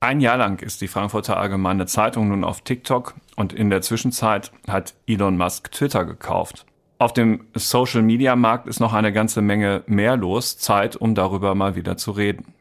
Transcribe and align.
Ein 0.00 0.20
Jahr 0.20 0.38
lang 0.38 0.62
ist 0.62 0.80
die 0.80 0.88
Frankfurter 0.88 1.36
Allgemeine 1.36 1.84
Zeitung 1.84 2.28
nun 2.28 2.42
auf 2.42 2.62
TikTok 2.62 3.14
und 3.36 3.52
in 3.52 3.68
der 3.68 3.82
Zwischenzeit 3.82 4.52
hat 4.66 4.94
Elon 5.06 5.36
Musk 5.36 5.70
Twitter 5.70 6.06
gekauft. 6.06 6.64
Auf 6.96 7.12
dem 7.12 7.44
Social-Media-Markt 7.54 8.68
ist 8.68 8.80
noch 8.80 8.94
eine 8.94 9.12
ganze 9.12 9.42
Menge 9.42 9.82
mehr 9.86 10.16
los. 10.16 10.56
Zeit, 10.56 10.96
um 10.96 11.14
darüber 11.14 11.54
mal 11.54 11.76
wieder 11.76 11.98
zu 11.98 12.12
reden. 12.12 12.54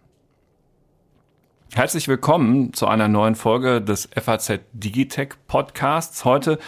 Herzlich 1.74 2.10
willkommen 2.10 2.74
zu 2.74 2.86
einer 2.88 3.08
neuen 3.08 3.36
Folge 3.36 3.82
des 3.82 4.10
FAZ 4.14 4.60
Digitech 4.74 5.30
Podcasts. 5.48 6.26
Heute 6.26 6.60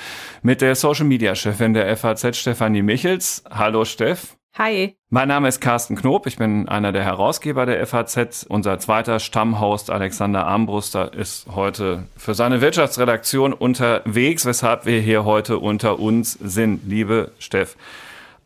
mit 0.44 0.62
der 0.62 0.76
Social 0.76 1.06
Media 1.06 1.36
Chefin 1.36 1.74
der 1.74 1.96
FAZ, 1.98 2.38
Stefanie 2.38 2.84
Michels. 2.84 3.44
Hallo 3.50 3.84
Steff. 3.84 4.39
Hi. 4.58 4.98
Mein 5.10 5.28
Name 5.28 5.48
ist 5.48 5.62
Carsten 5.62 5.96
Knob. 5.96 6.26
Ich 6.28 6.38
bin 6.38 6.68
einer 6.68 6.92
der 6.92 7.04
Herausgeber 7.04 7.66
der 7.66 7.86
FAZ. 7.86 8.46
Unser 8.50 8.80
zweiter 8.80 9.20
Stammhost 9.20 9.90
Alexander 9.90 10.46
Armbruster 10.46 11.14
ist 11.14 11.48
heute 11.56 12.04
für 12.18 12.34
seine 12.34 12.60
Wirtschaftsredaktion 12.60 13.54
unterwegs, 13.54 14.46
weshalb 14.46 14.86
wir 14.86 15.00
hier 15.00 15.24
heute 15.24 15.60
unter 15.60 16.00
uns 16.00 16.34
sind. 16.34 16.82
Liebe 16.88 17.32
Steff, 17.40 17.78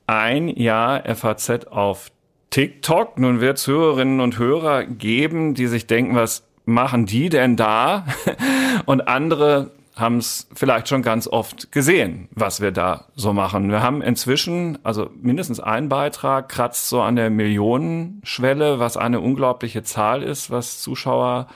ein 0.05 0.49
Jahr 0.49 1.03
FAZ 1.15 1.67
auf 1.71 2.11
TikTok. 2.51 3.17
Nun 3.17 3.41
wird 3.41 3.57
es 3.57 3.65
Hörerinnen 3.65 4.19
und 4.19 4.37
Hörer 4.37 4.83
geben, 4.83 5.55
die 5.55 5.67
sich 5.67 5.87
denken, 5.87 6.15
was 6.15 6.43
machen 6.65 7.05
die 7.05 7.29
denn 7.29 7.55
da? 7.55 8.05
Und 8.85 9.07
andere 9.07 9.71
haben 9.95 10.17
es 10.17 10.47
vielleicht 10.53 10.87
schon 10.87 11.01
ganz 11.01 11.27
oft 11.27 11.71
gesehen, 11.71 12.27
was 12.31 12.61
wir 12.61 12.71
da 12.71 13.05
so 13.15 13.33
machen. 13.33 13.69
Wir 13.69 13.81
haben 13.81 14.01
inzwischen, 14.01 14.79
also 14.83 15.09
mindestens 15.21 15.59
ein 15.59 15.89
Beitrag 15.89 16.49
kratzt 16.49 16.89
so 16.89 17.01
an 17.01 17.15
der 17.15 17.29
Millionenschwelle, 17.29 18.79
was 18.79 18.97
eine 18.97 19.19
unglaubliche 19.19 19.83
Zahl 19.83 20.23
ist, 20.23 20.49
was 20.49 20.81
Zuschauer 20.81 21.47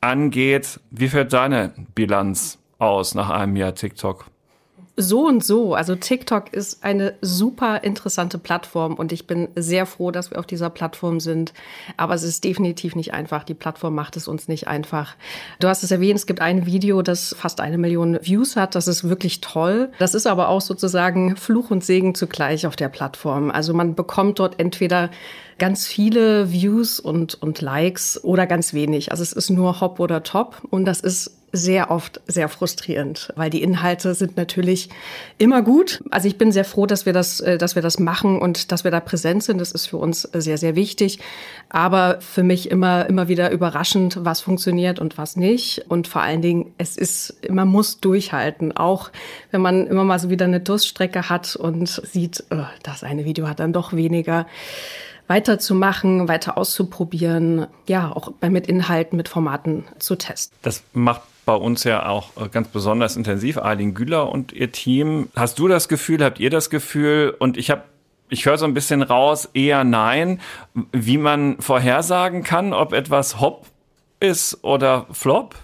angeht. 0.00 0.80
Wie 0.90 1.08
fällt 1.08 1.32
deine 1.32 1.72
Bilanz 1.94 2.58
aus 2.78 3.14
nach 3.14 3.30
einem 3.30 3.56
Jahr 3.56 3.74
TikTok? 3.74 4.26
So 5.02 5.26
und 5.26 5.44
so. 5.44 5.74
Also 5.74 5.94
TikTok 5.94 6.52
ist 6.52 6.84
eine 6.84 7.14
super 7.20 7.82
interessante 7.84 8.38
Plattform 8.38 8.94
und 8.94 9.12
ich 9.12 9.26
bin 9.26 9.48
sehr 9.56 9.86
froh, 9.86 10.10
dass 10.10 10.30
wir 10.30 10.38
auf 10.38 10.46
dieser 10.46 10.70
Plattform 10.70 11.20
sind. 11.20 11.52
Aber 11.96 12.14
es 12.14 12.22
ist 12.22 12.44
definitiv 12.44 12.94
nicht 12.96 13.12
einfach. 13.14 13.44
Die 13.44 13.54
Plattform 13.54 13.94
macht 13.94 14.16
es 14.16 14.28
uns 14.28 14.48
nicht 14.48 14.68
einfach. 14.68 15.16
Du 15.58 15.68
hast 15.68 15.82
es 15.82 15.90
erwähnt, 15.90 16.18
es 16.18 16.26
gibt 16.26 16.40
ein 16.40 16.66
Video, 16.66 17.02
das 17.02 17.34
fast 17.38 17.60
eine 17.60 17.78
Million 17.78 18.18
Views 18.22 18.56
hat. 18.56 18.74
Das 18.74 18.88
ist 18.88 19.08
wirklich 19.08 19.40
toll. 19.40 19.90
Das 19.98 20.14
ist 20.14 20.26
aber 20.26 20.48
auch 20.48 20.60
sozusagen 20.60 21.36
Fluch 21.36 21.70
und 21.70 21.84
Segen 21.84 22.14
zugleich 22.14 22.66
auf 22.66 22.76
der 22.76 22.88
Plattform. 22.88 23.50
Also 23.50 23.74
man 23.74 23.94
bekommt 23.94 24.38
dort 24.38 24.60
entweder 24.60 25.10
ganz 25.60 25.86
viele 25.86 26.50
Views 26.50 26.98
und, 26.98 27.40
und 27.40 27.60
Likes 27.60 28.22
oder 28.24 28.48
ganz 28.48 28.74
wenig. 28.74 29.12
Also 29.12 29.22
es 29.22 29.32
ist 29.32 29.50
nur 29.50 29.80
Hop 29.80 30.00
oder 30.00 30.24
Top 30.24 30.62
und 30.70 30.84
das 30.84 31.00
ist 31.00 31.36
sehr 31.52 31.90
oft 31.90 32.20
sehr 32.26 32.48
frustrierend, 32.48 33.32
weil 33.34 33.50
die 33.50 33.62
Inhalte 33.62 34.14
sind 34.14 34.36
natürlich 34.36 34.88
immer 35.38 35.62
gut. 35.62 36.02
Also 36.10 36.28
ich 36.28 36.38
bin 36.38 36.52
sehr 36.52 36.64
froh, 36.64 36.86
dass 36.86 37.06
wir 37.06 37.12
das, 37.12 37.40
äh, 37.40 37.58
dass 37.58 37.74
wir 37.74 37.82
das 37.82 37.98
machen 37.98 38.40
und 38.40 38.70
dass 38.70 38.84
wir 38.84 38.90
da 38.90 39.00
präsent 39.00 39.42
sind. 39.42 39.58
Das 39.58 39.72
ist 39.72 39.86
für 39.86 39.96
uns 39.96 40.22
sehr, 40.22 40.58
sehr 40.58 40.76
wichtig. 40.76 41.18
Aber 41.68 42.20
für 42.20 42.42
mich 42.42 42.70
immer, 42.70 43.06
immer 43.06 43.28
wieder 43.28 43.50
überraschend, 43.50 44.18
was 44.24 44.40
funktioniert 44.40 45.00
und 45.00 45.18
was 45.18 45.36
nicht. 45.36 45.84
Und 45.88 46.06
vor 46.06 46.22
allen 46.22 46.42
Dingen, 46.42 46.72
es 46.78 46.96
ist, 46.96 47.36
man 47.50 47.68
muss 47.68 48.00
durchhalten. 48.00 48.76
Auch 48.76 49.10
wenn 49.50 49.60
man 49.60 49.86
immer 49.86 50.04
mal 50.04 50.18
so 50.18 50.30
wieder 50.30 50.44
eine 50.44 50.60
Durststrecke 50.60 51.28
hat 51.28 51.56
und 51.56 51.88
sieht, 51.88 52.44
oh, 52.50 52.64
das 52.84 53.02
eine 53.02 53.24
Video 53.24 53.48
hat 53.48 53.58
dann 53.58 53.72
doch 53.72 53.92
weniger 53.92 54.46
weiterzumachen, 55.30 56.26
weiter 56.26 56.58
auszuprobieren, 56.58 57.68
ja, 57.86 58.10
auch 58.10 58.32
mit 58.42 58.66
Inhalten, 58.66 59.16
mit 59.16 59.28
Formaten 59.28 59.84
zu 60.00 60.16
testen. 60.16 60.58
Das 60.60 60.82
macht 60.92 61.22
bei 61.46 61.54
uns 61.54 61.84
ja 61.84 62.06
auch 62.06 62.30
äh, 62.36 62.48
ganz 62.48 62.66
besonders 62.68 63.16
intensiv, 63.16 63.56
Arlene 63.56 63.92
Güler 63.92 64.30
und 64.30 64.52
ihr 64.52 64.72
Team. 64.72 65.28
Hast 65.36 65.60
du 65.60 65.68
das 65.68 65.88
Gefühl, 65.88 66.22
habt 66.24 66.40
ihr 66.40 66.50
das 66.50 66.68
Gefühl? 66.68 67.34
Und 67.38 67.56
ich 67.56 67.70
habe 67.70 67.84
ich 68.28 68.46
höre 68.46 68.58
so 68.58 68.64
ein 68.64 68.74
bisschen 68.74 69.02
raus, 69.02 69.48
eher 69.54 69.84
nein, 69.84 70.40
wie 70.92 71.18
man 71.18 71.60
vorhersagen 71.60 72.42
kann, 72.42 72.72
ob 72.72 72.92
etwas 72.92 73.40
Hop 73.40 73.66
ist 74.20 74.62
oder 74.62 75.06
Flop? 75.10 75.56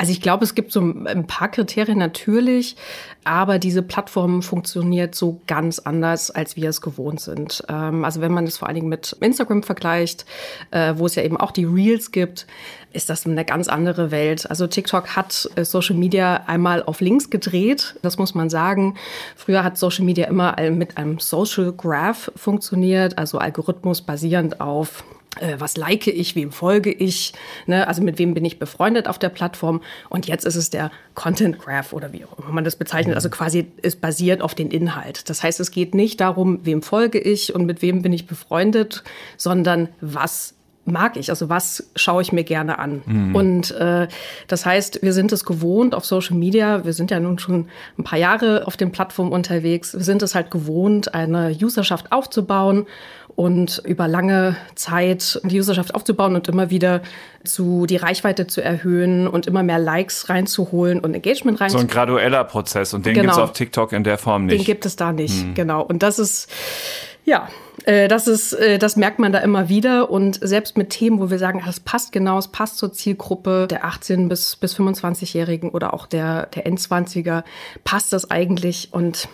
Also 0.00 0.12
ich 0.12 0.20
glaube, 0.20 0.44
es 0.44 0.54
gibt 0.54 0.70
so 0.70 0.80
ein 0.80 1.26
paar 1.26 1.48
Kriterien 1.48 1.98
natürlich, 1.98 2.76
aber 3.24 3.58
diese 3.58 3.82
Plattform 3.82 4.42
funktioniert 4.42 5.16
so 5.16 5.40
ganz 5.48 5.80
anders, 5.80 6.30
als 6.30 6.54
wir 6.54 6.68
es 6.68 6.80
gewohnt 6.80 7.20
sind. 7.20 7.64
Ähm, 7.68 8.04
also 8.04 8.20
wenn 8.20 8.32
man 8.32 8.44
es 8.44 8.58
vor 8.58 8.68
allen 8.68 8.76
Dingen 8.76 8.88
mit 8.88 9.16
Instagram 9.20 9.64
vergleicht, 9.64 10.24
äh, 10.70 10.94
wo 10.96 11.06
es 11.06 11.16
ja 11.16 11.24
eben 11.24 11.36
auch 11.36 11.50
die 11.50 11.64
Reels 11.64 12.12
gibt, 12.12 12.46
ist 12.92 13.10
das 13.10 13.26
eine 13.26 13.44
ganz 13.44 13.66
andere 13.66 14.12
Welt. 14.12 14.48
Also 14.48 14.68
TikTok 14.68 15.16
hat 15.16 15.50
äh, 15.56 15.64
Social 15.64 15.96
Media 15.96 16.44
einmal 16.46 16.84
auf 16.84 17.00
links 17.00 17.28
gedreht, 17.28 17.96
das 18.02 18.18
muss 18.18 18.36
man 18.36 18.50
sagen. 18.50 18.94
Früher 19.34 19.64
hat 19.64 19.76
Social 19.76 20.04
Media 20.04 20.28
immer 20.28 20.54
mit 20.70 20.96
einem 20.96 21.18
Social 21.18 21.72
Graph 21.72 22.30
funktioniert, 22.36 23.18
also 23.18 23.38
Algorithmus 23.38 24.02
basierend 24.02 24.60
auf 24.60 25.02
was 25.58 25.76
like 25.76 26.06
ich, 26.06 26.34
wem 26.34 26.52
folge 26.52 26.90
ich, 26.90 27.32
ne? 27.66 27.86
also 27.86 28.02
mit 28.02 28.18
wem 28.18 28.34
bin 28.34 28.44
ich 28.44 28.58
befreundet 28.58 29.08
auf 29.08 29.18
der 29.18 29.28
Plattform. 29.28 29.82
Und 30.08 30.26
jetzt 30.26 30.44
ist 30.44 30.56
es 30.56 30.70
der 30.70 30.90
Content 31.14 31.58
Graph 31.58 31.92
oder 31.92 32.12
wie 32.12 32.24
auch 32.24 32.38
immer 32.38 32.52
man 32.52 32.64
das 32.64 32.76
bezeichnet. 32.76 33.14
Also 33.14 33.30
quasi 33.30 33.66
ist 33.82 34.00
basiert 34.00 34.42
auf 34.42 34.54
den 34.54 34.70
Inhalt. 34.70 35.28
Das 35.30 35.42
heißt, 35.42 35.60
es 35.60 35.70
geht 35.70 35.94
nicht 35.94 36.20
darum, 36.20 36.60
wem 36.64 36.82
folge 36.82 37.18
ich 37.18 37.54
und 37.54 37.66
mit 37.66 37.82
wem 37.82 38.02
bin 38.02 38.12
ich 38.12 38.26
befreundet, 38.26 39.04
sondern 39.36 39.88
was 40.00 40.54
mag 40.90 41.16
ich? 41.16 41.30
Also 41.30 41.48
was 41.48 41.90
schaue 41.96 42.22
ich 42.22 42.32
mir 42.32 42.44
gerne 42.44 42.78
an? 42.78 43.02
Mhm. 43.04 43.34
Und 43.34 43.70
äh, 43.72 44.08
das 44.46 44.66
heißt, 44.66 45.02
wir 45.02 45.12
sind 45.12 45.32
es 45.32 45.44
gewohnt 45.44 45.94
auf 45.94 46.04
Social 46.04 46.36
Media, 46.36 46.84
wir 46.84 46.92
sind 46.92 47.10
ja 47.10 47.20
nun 47.20 47.38
schon 47.38 47.68
ein 47.98 48.04
paar 48.04 48.18
Jahre 48.18 48.66
auf 48.66 48.76
den 48.76 48.90
Plattformen 48.90 49.32
unterwegs, 49.32 49.94
wir 49.94 50.04
sind 50.04 50.22
es 50.22 50.34
halt 50.34 50.50
gewohnt, 50.50 51.14
eine 51.14 51.56
Userschaft 51.60 52.10
aufzubauen 52.12 52.86
und 53.38 53.80
über 53.84 54.08
lange 54.08 54.56
Zeit 54.74 55.40
die 55.44 55.60
Userschaft 55.60 55.94
aufzubauen 55.94 56.34
und 56.34 56.48
immer 56.48 56.70
wieder 56.70 57.02
zu 57.44 57.86
die 57.86 57.94
Reichweite 57.94 58.48
zu 58.48 58.60
erhöhen 58.60 59.28
und 59.28 59.46
immer 59.46 59.62
mehr 59.62 59.78
Likes 59.78 60.28
reinzuholen 60.28 60.98
und 60.98 61.14
Engagement 61.14 61.60
reinzuholen. 61.60 61.88
So 61.88 61.92
ein 61.92 61.94
gradueller 61.94 62.42
Prozess 62.42 62.94
und 62.94 63.06
den 63.06 63.14
genau. 63.14 63.26
gibt 63.26 63.32
es 63.34 63.38
auf 63.38 63.52
TikTok 63.52 63.92
in 63.92 64.02
der 64.02 64.18
Form 64.18 64.46
nicht. 64.46 64.58
Den 64.58 64.64
gibt 64.64 64.84
es 64.86 64.96
da 64.96 65.12
nicht, 65.12 65.40
hm. 65.40 65.54
genau. 65.54 65.82
Und 65.82 66.02
das 66.02 66.18
ist 66.18 66.50
ja, 67.24 67.48
äh, 67.84 68.08
das 68.08 68.26
ist, 68.26 68.54
äh, 68.54 68.76
das 68.76 68.96
merkt 68.96 69.20
man 69.20 69.30
da 69.30 69.38
immer 69.38 69.68
wieder. 69.68 70.10
Und 70.10 70.40
selbst 70.42 70.76
mit 70.76 70.90
Themen, 70.90 71.20
wo 71.20 71.30
wir 71.30 71.38
sagen, 71.38 71.62
das 71.64 71.78
passt 71.78 72.10
genau, 72.10 72.38
es 72.38 72.48
passt 72.48 72.76
zur 72.76 72.92
Zielgruppe 72.92 73.68
der 73.70 73.84
18- 73.84 74.28
bis, 74.28 74.56
bis 74.56 74.76
25-Jährigen 74.76 75.70
oder 75.70 75.94
auch 75.94 76.06
der, 76.06 76.46
der 76.46 76.66
N20er, 76.66 77.44
passt 77.84 78.12
das 78.12 78.32
eigentlich. 78.32 78.88
Und 78.90 79.28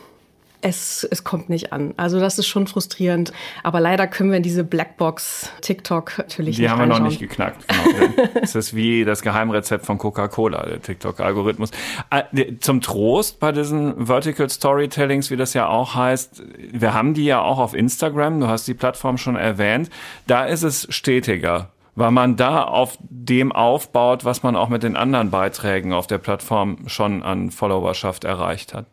es, 0.64 1.06
es 1.10 1.25
kommt 1.25 1.50
nicht 1.50 1.72
an. 1.72 1.92
Also 1.98 2.19
das 2.19 2.38
ist 2.38 2.47
schon 2.47 2.66
frustrierend. 2.66 3.32
Aber 3.62 3.80
leider 3.80 4.06
können 4.06 4.30
wir 4.30 4.38
in 4.38 4.42
diese 4.42 4.64
Blackbox 4.64 5.50
TikTok 5.60 6.19
natürlich 6.19 6.56
Die 6.56 6.62
nicht 6.62 6.70
haben 6.70 6.78
wir 6.78 6.86
noch 6.86 7.00
nicht 7.00 7.20
geknackt. 7.20 7.66
Genau. 7.69 8.28
es 8.42 8.54
ist 8.54 8.75
wie 8.75 9.04
das 9.04 9.20
Geheimrezept 9.20 9.84
von 9.84 9.98
Coca-Cola, 9.98 10.64
der 10.64 10.80
TikTok-Algorithmus. 10.80 11.70
Äh, 12.10 12.54
zum 12.60 12.80
Trost 12.80 13.41
bei 13.41 13.52
diesen 13.52 14.06
Vertical 14.06 14.48
Storytellings, 14.48 15.30
wie 15.30 15.36
das 15.36 15.52
ja 15.52 15.69
auch 15.69 15.94
heißt, 15.94 16.42
wir 16.72 16.94
haben 16.94 17.12
die 17.12 17.26
ja 17.26 17.42
auch 17.42 17.58
auf 17.58 17.75
Instagram. 17.75 18.41
Du 18.41 18.48
hast 18.48 18.66
die 18.66 18.75
Plattform 18.75 19.19
schon 19.19 19.36
erwähnt. 19.36 19.91
Da 20.26 20.46
ist 20.46 20.62
es 20.62 20.86
stetiger 20.91 21.69
weil 21.96 22.10
man 22.10 22.34
da 22.34 22.64
auf 22.64 22.98
dem 23.00 23.52
aufbaut, 23.52 24.25
was 24.25 24.42
man 24.42 24.56
auch 24.56 24.69
mit 24.69 24.82
den 24.82 24.96
anderen 24.96 25.31
Beiträgen 25.31 25.92
auf 25.92 26.08
der 26.08 26.19
Plattform 26.19 26.88
schon 26.88 27.22
an 27.22 27.52
Followerschaft 27.52 28.25
erreicht 28.25 28.75
hat. 28.75 28.86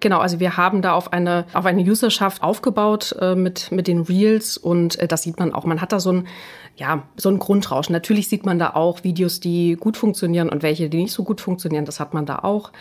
Genau, 0.00 0.18
also 0.18 0.38
wir 0.38 0.56
haben 0.56 0.82
da 0.82 0.92
auf 0.92 1.12
eine, 1.12 1.46
auf 1.54 1.64
eine 1.64 1.82
Userschaft 1.82 2.42
aufgebaut 2.42 3.16
äh, 3.20 3.34
mit, 3.34 3.72
mit 3.72 3.86
den 3.86 4.00
Reels 4.00 4.56
und 4.56 4.98
äh, 4.98 5.08
das 5.08 5.22
sieht 5.22 5.38
man 5.38 5.54
auch. 5.54 5.64
Man 5.64 5.80
hat 5.80 5.92
da 5.92 6.00
so 6.00 6.12
ein, 6.12 6.26
ja, 6.76 7.04
so 7.16 7.30
ein 7.30 7.38
Grundrauschen. 7.38 7.92
Natürlich 7.92 8.28
sieht 8.28 8.44
man 8.44 8.58
da 8.58 8.74
auch 8.74 9.04
Videos, 9.04 9.40
die 9.40 9.76
gut 9.78 9.96
funktionieren 9.96 10.48
und 10.50 10.62
welche, 10.62 10.90
die 10.90 10.98
nicht 10.98 11.12
so 11.12 11.24
gut 11.24 11.40
funktionieren. 11.40 11.84
Das 11.84 12.00
hat 12.00 12.12
man 12.12 12.26
da 12.26 12.40
auch. 12.40 12.72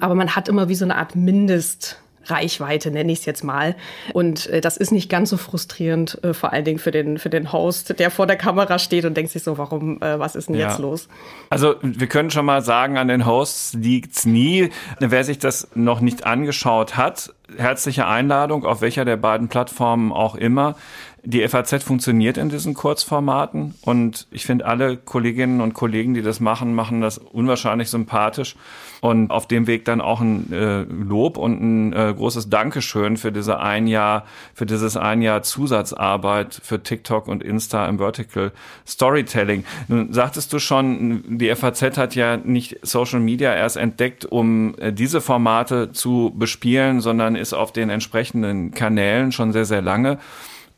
Aber 0.00 0.14
man 0.14 0.34
hat 0.34 0.48
immer 0.48 0.68
wie 0.68 0.74
so 0.74 0.84
eine 0.84 0.96
Art 0.96 1.14
Mindest, 1.14 2.02
Reichweite, 2.26 2.90
nenne 2.90 3.12
ich 3.12 3.20
es 3.20 3.24
jetzt 3.24 3.44
mal. 3.44 3.76
Und 4.12 4.46
äh, 4.46 4.60
das 4.60 4.76
ist 4.76 4.92
nicht 4.92 5.08
ganz 5.08 5.30
so 5.30 5.36
frustrierend, 5.36 6.22
äh, 6.22 6.34
vor 6.34 6.52
allen 6.52 6.64
Dingen 6.64 6.78
für 6.78 6.90
den, 6.90 7.18
für 7.18 7.30
den 7.30 7.52
Host, 7.52 7.98
der 7.98 8.10
vor 8.10 8.26
der 8.26 8.36
Kamera 8.36 8.78
steht 8.78 9.04
und 9.04 9.16
denkt 9.16 9.32
sich 9.32 9.42
so, 9.42 9.58
warum, 9.58 10.00
äh, 10.02 10.18
was 10.18 10.34
ist 10.34 10.48
denn 10.48 10.56
ja. 10.56 10.68
jetzt 10.68 10.78
los? 10.78 11.08
Also 11.50 11.74
wir 11.82 12.06
können 12.06 12.30
schon 12.30 12.46
mal 12.46 12.62
sagen, 12.62 12.98
an 12.98 13.08
den 13.08 13.26
Hosts 13.26 13.74
liegt's 13.74 14.24
nie. 14.24 14.70
Wer 15.00 15.24
sich 15.24 15.38
das 15.38 15.68
noch 15.74 16.00
nicht 16.00 16.26
angeschaut 16.26 16.96
hat, 16.96 17.34
herzliche 17.56 18.06
Einladung, 18.06 18.64
auf 18.64 18.80
welcher 18.80 19.04
der 19.04 19.16
beiden 19.16 19.48
Plattformen 19.48 20.12
auch 20.12 20.34
immer. 20.34 20.76
Die 21.24 21.46
FAZ 21.46 21.84
funktioniert 21.84 22.36
in 22.36 22.48
diesen 22.48 22.74
Kurzformaten 22.74 23.74
und 23.82 24.26
ich 24.32 24.44
finde, 24.44 24.66
alle 24.66 24.96
Kolleginnen 24.96 25.60
und 25.60 25.72
Kollegen, 25.72 26.14
die 26.14 26.22
das 26.22 26.40
machen, 26.40 26.74
machen 26.74 27.00
das 27.00 27.18
unwahrscheinlich 27.18 27.90
sympathisch 27.90 28.56
und 29.02 29.32
auf 29.32 29.48
dem 29.48 29.66
Weg 29.66 29.84
dann 29.84 30.00
auch 30.00 30.20
ein 30.20 30.52
äh, 30.52 30.82
Lob 30.82 31.36
und 31.36 31.60
ein 31.60 31.92
äh, 31.92 32.14
großes 32.16 32.50
Dankeschön 32.50 33.16
für 33.16 33.32
diese 33.32 33.58
ein 33.58 33.88
Jahr, 33.88 34.24
für 34.54 34.64
dieses 34.64 34.96
ein 34.96 35.22
Jahr 35.22 35.42
Zusatzarbeit 35.42 36.60
für 36.62 36.84
TikTok 36.84 37.26
und 37.26 37.42
Insta 37.42 37.88
im 37.88 37.98
Vertical 37.98 38.52
Storytelling. 38.86 39.64
Nun 39.88 40.12
sagtest 40.12 40.52
du 40.52 40.60
schon, 40.60 41.24
die 41.26 41.52
FAZ 41.52 41.98
hat 41.98 42.14
ja 42.14 42.36
nicht 42.36 42.78
Social 42.82 43.18
Media 43.18 43.52
erst 43.52 43.76
entdeckt, 43.76 44.24
um 44.24 44.76
äh, 44.78 44.92
diese 44.92 45.20
Formate 45.20 45.90
zu 45.90 46.32
bespielen, 46.36 47.00
sondern 47.00 47.34
ist 47.34 47.54
auf 47.54 47.72
den 47.72 47.90
entsprechenden 47.90 48.70
Kanälen 48.70 49.32
schon 49.32 49.52
sehr, 49.52 49.64
sehr 49.64 49.82
lange 49.82 50.20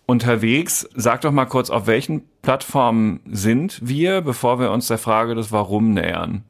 unterwegs. 0.06 0.88
Sag 0.94 1.20
doch 1.20 1.32
mal 1.32 1.44
kurz, 1.44 1.68
auf 1.68 1.86
welchen 1.86 2.22
Plattformen 2.40 3.20
sind 3.30 3.80
wir, 3.82 4.22
bevor 4.22 4.58
wir 4.60 4.70
uns 4.70 4.86
der 4.88 4.96
Frage 4.96 5.34
des 5.34 5.52
Warum 5.52 5.92
nähern? 5.92 6.44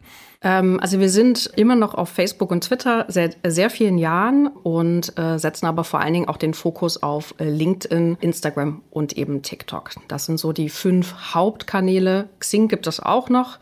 Ähm, 0.44 0.79
also 0.81 1.00
wir 1.00 1.08
sind 1.08 1.50
immer 1.56 1.75
noch 1.75 1.94
auf 1.94 2.11
Facebook 2.11 2.50
und 2.50 2.62
Twitter 2.62 3.06
seit 3.08 3.38
sehr 3.44 3.70
vielen 3.70 3.96
Jahren 3.99 4.46
und 4.46 5.19
äh, 5.19 5.38
setzen 5.38 5.67
aber 5.67 5.82
vor 5.82 6.00
allen 6.00 6.12
Dingen 6.12 6.29
auch 6.29 6.37
den 6.37 6.55
Fokus 6.55 7.02
auf 7.02 7.35
äh, 7.38 7.49
LinkedIn, 7.49 8.19
Instagram 8.20 8.82
und 8.91 9.14
eben 9.17 9.43
TikTok. 9.43 9.91
Das 10.06 10.26
sind 10.26 10.38
so 10.38 10.52
die 10.52 10.69
fünf 10.69 11.35
Hauptkanäle. 11.35 12.29
Xing 12.38 12.69
gibt 12.69 12.87
es 12.87 13.00
auch 13.00 13.31
noch, 13.31 13.58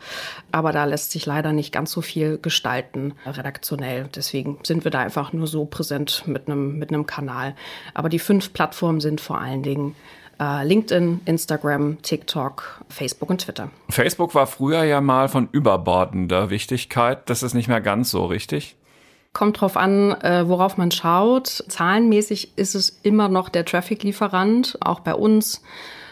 aber 0.51 0.73
da 0.73 0.83
lässt 0.83 1.11
sich 1.11 1.25
leider 1.25 1.53
nicht 1.53 1.71
ganz 1.71 1.91
so 1.91 2.01
viel 2.01 2.37
gestalten 2.37 3.13
redaktionell. 3.25 4.09
Deswegen 4.13 4.59
sind 4.63 4.83
wir 4.83 4.91
da 4.91 4.99
einfach 4.99 5.31
nur 5.31 5.47
so 5.47 5.65
präsent 5.65 6.23
mit 6.27 6.47
einem 6.47 6.77
mit 6.77 6.89
einem 6.89 7.05
Kanal. 7.05 7.55
Aber 7.93 8.09
die 8.09 8.19
fünf 8.19 8.51
Plattformen 8.51 8.99
sind 8.99 9.21
vor 9.21 9.39
allen 9.39 9.63
Dingen 9.63 9.95
äh, 10.39 10.65
LinkedIn, 10.65 11.21
Instagram, 11.25 12.01
TikTok, 12.01 12.83
Facebook 12.89 13.29
und 13.29 13.41
Twitter. 13.41 13.69
Facebook 13.89 14.35
war 14.35 14.47
früher 14.47 14.83
ja 14.83 15.01
mal 15.01 15.27
von 15.27 15.49
überbordender 15.51 16.49
Wichtigkeit. 16.49 17.29
Das 17.29 17.43
ist 17.43 17.53
nicht 17.53 17.67
mehr 17.67 17.81
ganz 17.81 18.11
so 18.11 18.25
richtig. 18.25 18.75
Kommt 19.33 19.61
drauf 19.61 19.77
an, 19.77 20.11
äh, 20.21 20.47
worauf 20.47 20.77
man 20.77 20.91
schaut. 20.91 21.47
Zahlenmäßig 21.47 22.55
ist 22.55 22.75
es 22.75 22.99
immer 23.01 23.29
noch 23.29 23.49
der 23.49 23.65
Traffic-Lieferant, 23.65 24.77
auch 24.81 24.99
bei 24.99 25.15
uns. 25.15 25.63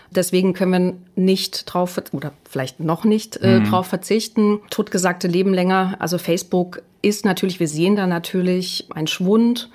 Deswegen 0.10 0.54
können 0.54 0.72
wir 1.16 1.24
nicht 1.24 1.72
drauf 1.72 2.02
oder 2.12 2.34
vielleicht 2.50 2.82
noch 2.82 3.06
nicht 3.06 3.38
äh, 3.38 3.60
mhm. 3.60 3.70
drauf 3.70 3.88
verzichten. 3.88 4.60
Totgesagte 4.70 5.28
leben 5.28 5.54
länger. 5.54 5.96
Also 6.00 6.18
Facebook 6.18 6.82
ist 7.02 7.24
natürlich, 7.24 7.60
wir 7.60 7.68
sehen 7.68 7.96
da 7.96 8.08
natürlich 8.08 8.88
einen 8.94 9.08
Schwund. 9.08 9.70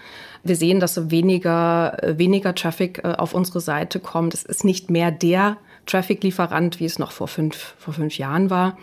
Wir 0.46 0.56
sehen, 0.56 0.80
dass 0.80 1.10
weniger, 1.10 1.96
weniger 2.02 2.54
Traffic 2.54 3.00
äh, 3.04 3.14
auf 3.16 3.34
unsere 3.34 3.60
Seite 3.60 4.00
kommt. 4.00 4.34
Es 4.34 4.42
ist 4.42 4.64
nicht 4.64 4.90
mehr 4.90 5.10
der 5.10 5.56
Traffic-Lieferant, 5.86 6.80
wie 6.80 6.84
es 6.84 6.98
noch 6.98 7.12
vor 7.12 7.28
fünf, 7.28 7.74
vor 7.78 7.94
fünf 7.94 8.18
Jahren 8.18 8.50
war. 8.50 8.76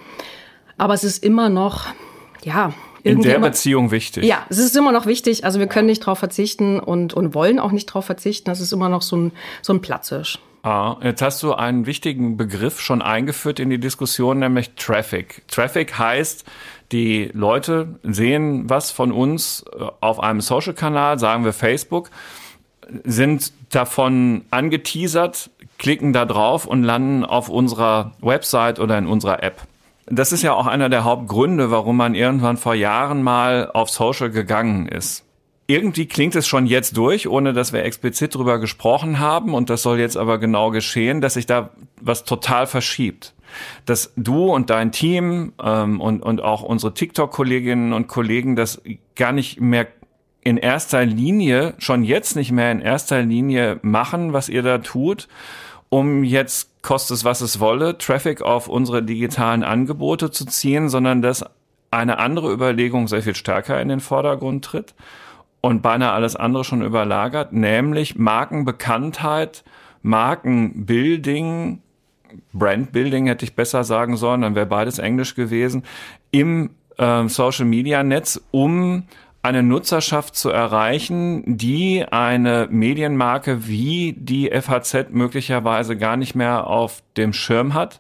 Aber 0.78 0.94
es 0.94 1.04
ist 1.04 1.24
immer 1.24 1.50
noch, 1.50 1.88
ja, 2.44 2.74
in 3.04 3.22
der 3.22 3.40
Beziehung 3.40 3.92
wichtig. 3.92 4.24
Ja, 4.24 4.46
es 4.50 4.58
ist 4.58 4.76
immer 4.78 4.94
noch 4.94 5.06
wichtig. 5.06 5.44
Also 5.44 5.60
wir 5.60 5.68
können 5.68 5.88
nicht 5.88 6.04
darauf 6.04 6.20
verzichten 6.20 6.80
und, 6.80 7.14
und 7.14 7.34
wollen 7.34 7.60
auch 7.60 7.72
nicht 7.72 7.90
darauf 7.90 8.06
verzichten. 8.06 8.50
Das 8.50 8.62
ist 8.62 8.72
immer 8.72 8.88
noch 8.88 9.02
so 9.02 9.18
ein, 9.18 9.32
so 9.62 9.74
ein 9.74 9.82
Platzhirsch. 9.82 10.40
Ah, 10.64 10.96
jetzt 11.04 11.22
hast 11.22 11.44
du 11.44 11.54
einen 11.54 11.86
wichtigen 11.86 12.38
Begriff 12.38 12.80
schon 12.80 13.02
eingeführt 13.02 13.60
in 13.60 13.70
die 13.70 13.80
Diskussion, 13.80 14.40
nämlich 14.40 14.76
Traffic. 14.76 15.46
Traffic 15.50 16.00
heißt, 16.00 16.46
die 16.94 17.30
Leute 17.34 18.00
sehen 18.04 18.70
was 18.70 18.92
von 18.92 19.12
uns 19.12 19.66
äh, 19.78 19.86
auf 20.00 20.20
einem 20.20 20.40
Social-Kanal, 20.40 21.20
sagen 21.20 21.44
wir 21.44 21.52
Facebook, 21.52 22.10
sind 23.04 23.52
davon 23.70 24.44
angeteasert, 24.52 25.50
klicken 25.80 26.14
da 26.14 26.26
drauf 26.26 26.66
und 26.66 26.84
landen 26.84 27.26
auf 27.26 27.50
unserer 27.50 28.14
Website 28.22 28.80
oder 28.80 28.98
in 28.98 29.08
unserer 29.08 29.44
App. 29.44 29.62
Das 30.06 30.32
ist 30.32 30.44
ja 30.44 30.54
auch 30.54 30.68
einer 30.68 30.90
der 30.90 31.04
Hauptgründe, 31.04 31.72
warum 31.72 31.98
man 31.98 32.14
irgendwann 32.14 32.58
vor 32.58 32.76
Jahren 32.76 33.24
mal 33.24 33.72
auf 33.74 33.90
Social 33.90 34.30
gegangen 34.30 34.88
ist. 34.88 35.26
Irgendwie 35.66 36.08
klingt 36.08 36.36
es 36.36 36.46
schon 36.46 36.66
jetzt 36.66 36.98
durch, 36.98 37.28
ohne 37.28 37.54
dass 37.54 37.72
wir 37.72 37.84
explizit 37.84 38.36
drüber 38.36 38.60
gesprochen 38.60 39.20
haben, 39.20 39.54
und 39.54 39.70
das 39.70 39.82
soll 39.82 39.98
jetzt 39.98 40.18
aber 40.18 40.38
genau 40.38 40.72
geschehen, 40.72 41.22
dass 41.22 41.36
sich 41.36 41.46
da 41.46 41.70
was 42.02 42.26
total 42.26 42.68
verschiebt 42.68 43.34
dass 43.86 44.14
du 44.16 44.54
und 44.54 44.70
dein 44.70 44.92
Team 44.92 45.54
ähm, 45.64 46.02
und, 46.02 46.22
und 46.22 46.42
auch 46.42 46.64
unsere 46.64 46.94
TikTok-Kolleginnen 46.94 47.94
und 47.94 48.08
Kollegen 48.08 48.56
das 48.56 48.82
gar 49.16 49.32
nicht 49.32 49.62
mehr 49.62 49.88
in 50.44 50.58
erster 50.58 51.06
Linie, 51.06 51.74
schon 51.78 52.04
jetzt 52.04 52.36
nicht 52.36 52.52
mehr 52.52 52.72
in 52.72 52.82
erster 52.82 53.22
Linie 53.22 53.80
machen, 53.82 54.34
was 54.34 54.50
ihr 54.50 54.62
da 54.62 54.80
tut, 54.80 55.28
um 55.90 56.24
jetzt 56.24 56.82
kostet 56.82 57.18
es, 57.18 57.24
was 57.24 57.42
es 57.42 57.60
wolle, 57.60 57.98
Traffic 57.98 58.42
auf 58.42 58.68
unsere 58.68 59.04
digitalen 59.04 59.64
Angebote 59.64 60.32
zu 60.32 60.46
ziehen, 60.46 60.90
sondern 60.90 61.22
dass 61.22 61.46
eine 61.92 62.18
andere 62.18 62.52
Überlegung 62.52 63.08
sehr 63.08 63.22
viel 63.22 63.36
stärker 63.36 63.80
in 63.80 63.88
den 63.88 64.00
Vordergrund 64.00 64.66
tritt 64.66 64.96
und 65.62 65.82
beinahe 65.82 66.12
alles 66.12 66.36
andere 66.36 66.64
schon 66.64 66.82
überlagert, 66.82 67.54
nämlich 67.54 68.18
Markenbekanntheit, 68.18 69.64
Markenbuilding, 70.02 71.83
Brandbuilding 72.54 73.28
hätte 73.28 73.46
ich 73.46 73.56
besser 73.56 73.84
sagen 73.84 74.18
sollen, 74.18 74.42
dann 74.42 74.56
wäre 74.56 74.66
beides 74.66 75.00
Englisch 75.00 75.36
gewesen, 75.36 75.84
im 76.32 76.72
äh, 76.98 77.28
Social 77.28 77.66
Media 77.66 78.04
Netz, 78.04 78.42
um 78.52 79.04
eine 79.44 79.62
Nutzerschaft 79.62 80.36
zu 80.38 80.50
erreichen, 80.50 81.44
die 81.46 82.06
eine 82.10 82.70
Medienmarke 82.72 83.68
wie 83.68 84.16
die 84.18 84.50
FAZ 84.50 85.10
möglicherweise 85.12 85.98
gar 85.98 86.16
nicht 86.16 86.34
mehr 86.34 86.66
auf 86.68 87.04
dem 87.18 87.34
Schirm 87.34 87.74
hat, 87.74 88.00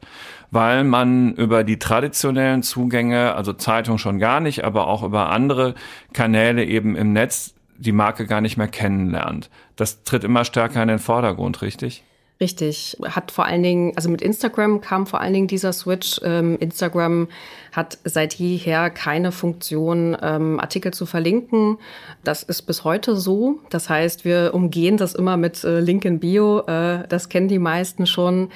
weil 0.51 0.85
man 0.85 1.33
über 1.33 1.65
die 1.65 1.79
traditionellen 1.79 2.63
Zugänge, 2.63 3.35
also 3.35 3.51
Zeitung 3.51 3.97
schon 3.97 4.19
gar 4.19 4.39
nicht, 4.39 4.63
aber 4.63 4.87
auch 4.87 5.03
über 5.03 5.29
andere 5.31 5.75
Kanäle 6.13 6.63
eben 6.63 6.95
im 6.95 7.11
Netz 7.11 7.53
die 7.77 7.91
Marke 7.91 8.25
gar 8.25 8.39
nicht 8.39 8.55
mehr 8.55 8.69
kennenlernt. 8.69 9.49
Das 9.75 10.03
tritt 10.03 10.23
immer 10.23 10.45
stärker 10.45 10.81
in 10.81 10.87
den 10.87 10.99
Vordergrund, 10.99 11.61
richtig? 11.61 12.05
Richtig. 12.43 12.97
Hat 13.01 13.31
vor 13.31 13.45
allen 13.45 13.63
Dingen, 13.63 13.93
also 13.95 14.09
mit 14.09 14.21
Instagram 14.21 14.81
kam 14.81 15.07
vor 15.07 15.21
allen 15.21 15.31
Dingen 15.31 15.47
dieser 15.47 15.71
Switch. 15.71 16.19
Ähm, 16.25 16.57
Instagram 16.59 17.29
hat 17.73 17.97
seit 18.03 18.35
jeher 18.35 18.89
keine 18.89 19.31
Funktion, 19.31 20.15
ähm, 20.21 20.59
Artikel 20.59 20.93
zu 20.93 21.05
verlinken. 21.05 21.77
Das 22.23 22.43
ist 22.43 22.63
bis 22.63 22.83
heute 22.83 23.15
so. 23.15 23.59
Das 23.69 23.89
heißt, 23.89 24.25
wir 24.25 24.51
umgehen 24.53 24.97
das 24.97 25.15
immer 25.15 25.37
mit 25.37 25.63
äh, 25.63 25.79
Link 25.79 26.05
in 26.05 26.19
Bio. 26.19 26.59
Äh, 26.67 27.07
das 27.09 27.29
kennen 27.29 27.47
die 27.47 27.59
meisten 27.59 28.05
schon. 28.05 28.49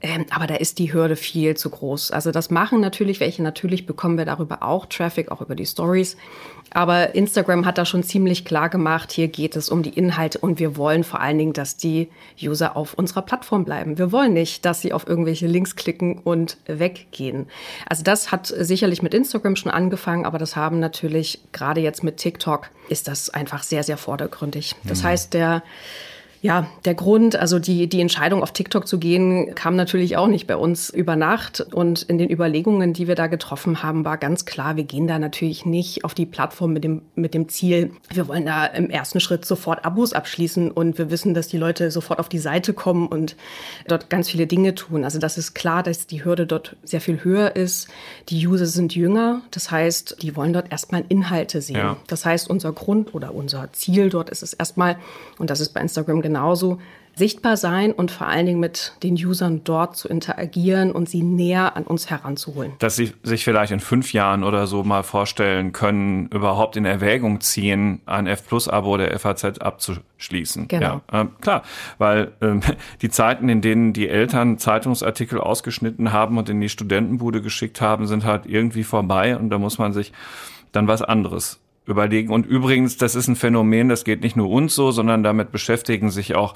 Ähm, 0.00 0.26
aber 0.30 0.46
da 0.46 0.54
ist 0.54 0.78
die 0.78 0.92
Hürde 0.92 1.16
viel 1.16 1.56
zu 1.56 1.70
groß. 1.70 2.10
Also 2.10 2.30
das 2.30 2.50
machen 2.50 2.80
natürlich 2.80 3.20
welche. 3.20 3.42
Natürlich 3.42 3.86
bekommen 3.86 4.18
wir 4.18 4.26
darüber 4.26 4.62
auch 4.62 4.86
Traffic, 4.86 5.30
auch 5.30 5.40
über 5.40 5.54
die 5.54 5.66
Stories. 5.66 6.16
Aber 6.70 7.14
Instagram 7.14 7.64
hat 7.64 7.78
da 7.78 7.86
schon 7.86 8.02
ziemlich 8.02 8.44
klar 8.44 8.68
gemacht, 8.68 9.12
hier 9.12 9.28
geht 9.28 9.56
es 9.56 9.70
um 9.70 9.82
die 9.82 9.90
Inhalte 9.90 10.38
und 10.38 10.58
wir 10.58 10.76
wollen 10.76 11.02
vor 11.02 11.20
allen 11.20 11.38
Dingen, 11.38 11.52
dass 11.54 11.76
die 11.76 12.08
User 12.40 12.76
auf 12.76 12.94
unserer 12.94 13.22
Plattform 13.22 13.64
bleiben. 13.64 13.96
Wir 13.96 14.12
wollen 14.12 14.34
nicht, 14.34 14.64
dass 14.64 14.82
sie 14.82 14.92
auf 14.92 15.06
irgendwelche 15.06 15.46
Links 15.46 15.76
klicken 15.76 16.18
und 16.18 16.58
weggehen. 16.66 17.46
Also 17.88 18.04
das 18.04 18.30
hat 18.30 18.50
sicherlich 18.64 19.02
mit 19.02 19.14
Instagram 19.14 19.56
schon 19.56 19.70
angefangen, 19.70 20.24
aber 20.24 20.38
das 20.38 20.56
haben 20.56 20.78
natürlich 20.78 21.40
gerade 21.52 21.80
jetzt 21.80 22.02
mit 22.02 22.16
TikTok 22.16 22.70
ist 22.88 23.08
das 23.08 23.30
einfach 23.30 23.62
sehr, 23.62 23.82
sehr 23.82 23.96
vordergründig. 23.96 24.74
Das 24.84 25.02
mhm. 25.02 25.06
heißt, 25.06 25.34
der 25.34 25.62
ja, 26.40 26.68
der 26.84 26.94
Grund, 26.94 27.34
also 27.36 27.58
die, 27.58 27.88
die 27.88 28.00
Entscheidung 28.00 28.42
auf 28.42 28.52
TikTok 28.52 28.86
zu 28.86 28.98
gehen, 28.98 29.54
kam 29.54 29.74
natürlich 29.74 30.16
auch 30.16 30.28
nicht 30.28 30.46
bei 30.46 30.56
uns 30.56 30.88
über 30.88 31.16
Nacht. 31.16 31.66
Und 31.72 32.02
in 32.02 32.18
den 32.18 32.30
Überlegungen, 32.30 32.92
die 32.92 33.08
wir 33.08 33.16
da 33.16 33.26
getroffen 33.26 33.82
haben, 33.82 34.04
war 34.04 34.18
ganz 34.18 34.44
klar, 34.44 34.76
wir 34.76 34.84
gehen 34.84 35.08
da 35.08 35.18
natürlich 35.18 35.66
nicht 35.66 36.04
auf 36.04 36.14
die 36.14 36.26
Plattform 36.26 36.72
mit 36.72 36.84
dem, 36.84 37.02
mit 37.16 37.34
dem 37.34 37.48
Ziel, 37.48 37.90
wir 38.10 38.28
wollen 38.28 38.46
da 38.46 38.66
im 38.66 38.88
ersten 38.88 39.18
Schritt 39.18 39.44
sofort 39.44 39.84
Abos 39.84 40.12
abschließen 40.12 40.70
und 40.70 40.98
wir 40.98 41.10
wissen, 41.10 41.34
dass 41.34 41.48
die 41.48 41.58
Leute 41.58 41.90
sofort 41.90 42.20
auf 42.20 42.28
die 42.28 42.38
Seite 42.38 42.72
kommen 42.72 43.08
und 43.08 43.36
dort 43.88 44.08
ganz 44.08 44.30
viele 44.30 44.46
Dinge 44.46 44.74
tun. 44.74 45.04
Also 45.04 45.18
das 45.18 45.38
ist 45.38 45.54
klar, 45.54 45.82
dass 45.82 46.06
die 46.06 46.24
Hürde 46.24 46.46
dort 46.46 46.76
sehr 46.84 47.00
viel 47.00 47.24
höher 47.24 47.56
ist. 47.56 47.88
Die 48.28 48.46
User 48.46 48.66
sind 48.66 48.94
jünger. 48.94 49.42
Das 49.50 49.70
heißt, 49.70 50.22
die 50.22 50.36
wollen 50.36 50.52
dort 50.52 50.70
erstmal 50.70 51.04
Inhalte 51.08 51.60
sehen. 51.60 51.76
Ja. 51.76 51.96
Das 52.06 52.24
heißt, 52.24 52.48
unser 52.48 52.72
Grund 52.72 53.14
oder 53.14 53.34
unser 53.34 53.72
Ziel 53.72 54.08
dort 54.08 54.30
ist 54.30 54.42
es 54.42 54.52
erstmal, 54.52 54.98
und 55.38 55.50
das 55.50 55.60
ist 55.60 55.74
bei 55.74 55.80
Instagram 55.80 56.22
genauso 56.28 56.78
sichtbar 57.18 57.56
sein 57.56 57.92
und 57.92 58.12
vor 58.12 58.28
allen 58.28 58.46
Dingen 58.46 58.60
mit 58.60 58.92
den 59.02 59.14
Usern 59.14 59.62
dort 59.64 59.96
zu 59.96 60.08
interagieren 60.08 60.92
und 60.92 61.08
sie 61.08 61.22
näher 61.22 61.74
an 61.74 61.82
uns 61.82 62.10
heranzuholen. 62.10 62.72
Dass 62.78 62.94
sie 62.94 63.12
sich 63.24 63.42
vielleicht 63.42 63.72
in 63.72 63.80
fünf 63.80 64.12
Jahren 64.12 64.44
oder 64.44 64.68
so 64.68 64.84
mal 64.84 65.02
vorstellen 65.02 65.72
können, 65.72 66.28
überhaupt 66.28 66.76
in 66.76 66.84
Erwägung 66.84 67.40
ziehen, 67.40 68.02
ein 68.06 68.28
F-Plus-Abo 68.28 68.96
der 68.98 69.18
FAZ 69.18 69.58
abzuschließen. 69.58 70.68
Genau. 70.68 71.00
Ja, 71.12 71.22
äh, 71.22 71.26
klar, 71.40 71.62
weil 71.98 72.32
äh, 72.40 72.60
die 73.02 73.10
Zeiten, 73.10 73.48
in 73.48 73.62
denen 73.62 73.92
die 73.92 74.08
Eltern 74.08 74.58
Zeitungsartikel 74.58 75.40
ausgeschnitten 75.40 76.12
haben 76.12 76.38
und 76.38 76.48
in 76.48 76.60
die 76.60 76.68
Studentenbude 76.68 77.42
geschickt 77.42 77.80
haben, 77.80 78.06
sind 78.06 78.24
halt 78.24 78.46
irgendwie 78.46 78.84
vorbei 78.84 79.36
und 79.36 79.50
da 79.50 79.58
muss 79.58 79.78
man 79.78 79.92
sich 79.92 80.12
dann 80.70 80.86
was 80.86 81.02
anderes 81.02 81.58
überlegen. 81.88 82.32
Und 82.32 82.46
übrigens, 82.46 82.98
das 82.98 83.14
ist 83.14 83.28
ein 83.28 83.36
Phänomen, 83.36 83.88
das 83.88 84.04
geht 84.04 84.20
nicht 84.20 84.36
nur 84.36 84.50
uns 84.50 84.74
so, 84.74 84.90
sondern 84.90 85.22
damit 85.22 85.50
beschäftigen 85.50 86.10
sich 86.10 86.36
auch 86.36 86.54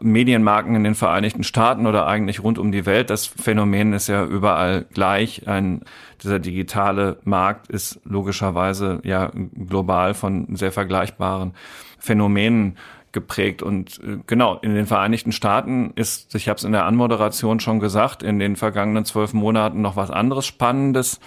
Medienmarken 0.00 0.74
in 0.74 0.82
den 0.82 0.94
Vereinigten 0.94 1.44
Staaten 1.44 1.86
oder 1.86 2.06
eigentlich 2.06 2.42
rund 2.42 2.58
um 2.58 2.72
die 2.72 2.86
Welt. 2.86 3.10
Das 3.10 3.26
Phänomen 3.26 3.92
ist 3.92 4.08
ja 4.08 4.24
überall 4.24 4.86
gleich. 4.94 5.46
Ein, 5.46 5.82
dieser 6.22 6.38
digitale 6.38 7.18
Markt 7.24 7.68
ist 7.68 8.00
logischerweise 8.04 9.00
ja 9.04 9.30
global 9.68 10.14
von 10.14 10.56
sehr 10.56 10.72
vergleichbaren 10.72 11.52
Phänomenen 11.98 12.78
geprägt. 13.12 13.62
Und 13.62 14.00
äh, 14.02 14.18
genau, 14.26 14.56
in 14.62 14.74
den 14.74 14.86
Vereinigten 14.86 15.32
Staaten 15.32 15.92
ist, 15.96 16.34
ich 16.34 16.48
habe 16.48 16.56
es 16.56 16.64
in 16.64 16.72
der 16.72 16.86
Anmoderation 16.86 17.60
schon 17.60 17.78
gesagt, 17.78 18.22
in 18.22 18.38
den 18.38 18.56
vergangenen 18.56 19.04
zwölf 19.04 19.34
Monaten 19.34 19.82
noch 19.82 19.96
was 19.96 20.10
anderes 20.10 20.46
Spannendes 20.46 21.20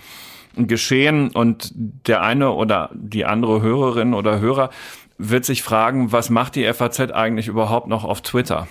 geschehen. 0.58 1.30
Und 1.32 1.72
der 1.76 2.22
eine 2.22 2.52
oder 2.52 2.90
die 2.94 3.26
andere 3.26 3.62
Hörerin 3.62 4.14
oder 4.14 4.40
Hörer 4.40 4.70
wird 5.18 5.46
sich 5.46 5.64
fragen, 5.64 6.12
was 6.12 6.30
macht 6.30 6.56
die 6.56 6.72
FAZ 6.72 7.00
eigentlich 7.12 7.48
überhaupt 7.48 7.88
noch 7.88 8.04
auf 8.04 8.22
Twitter? 8.22 8.68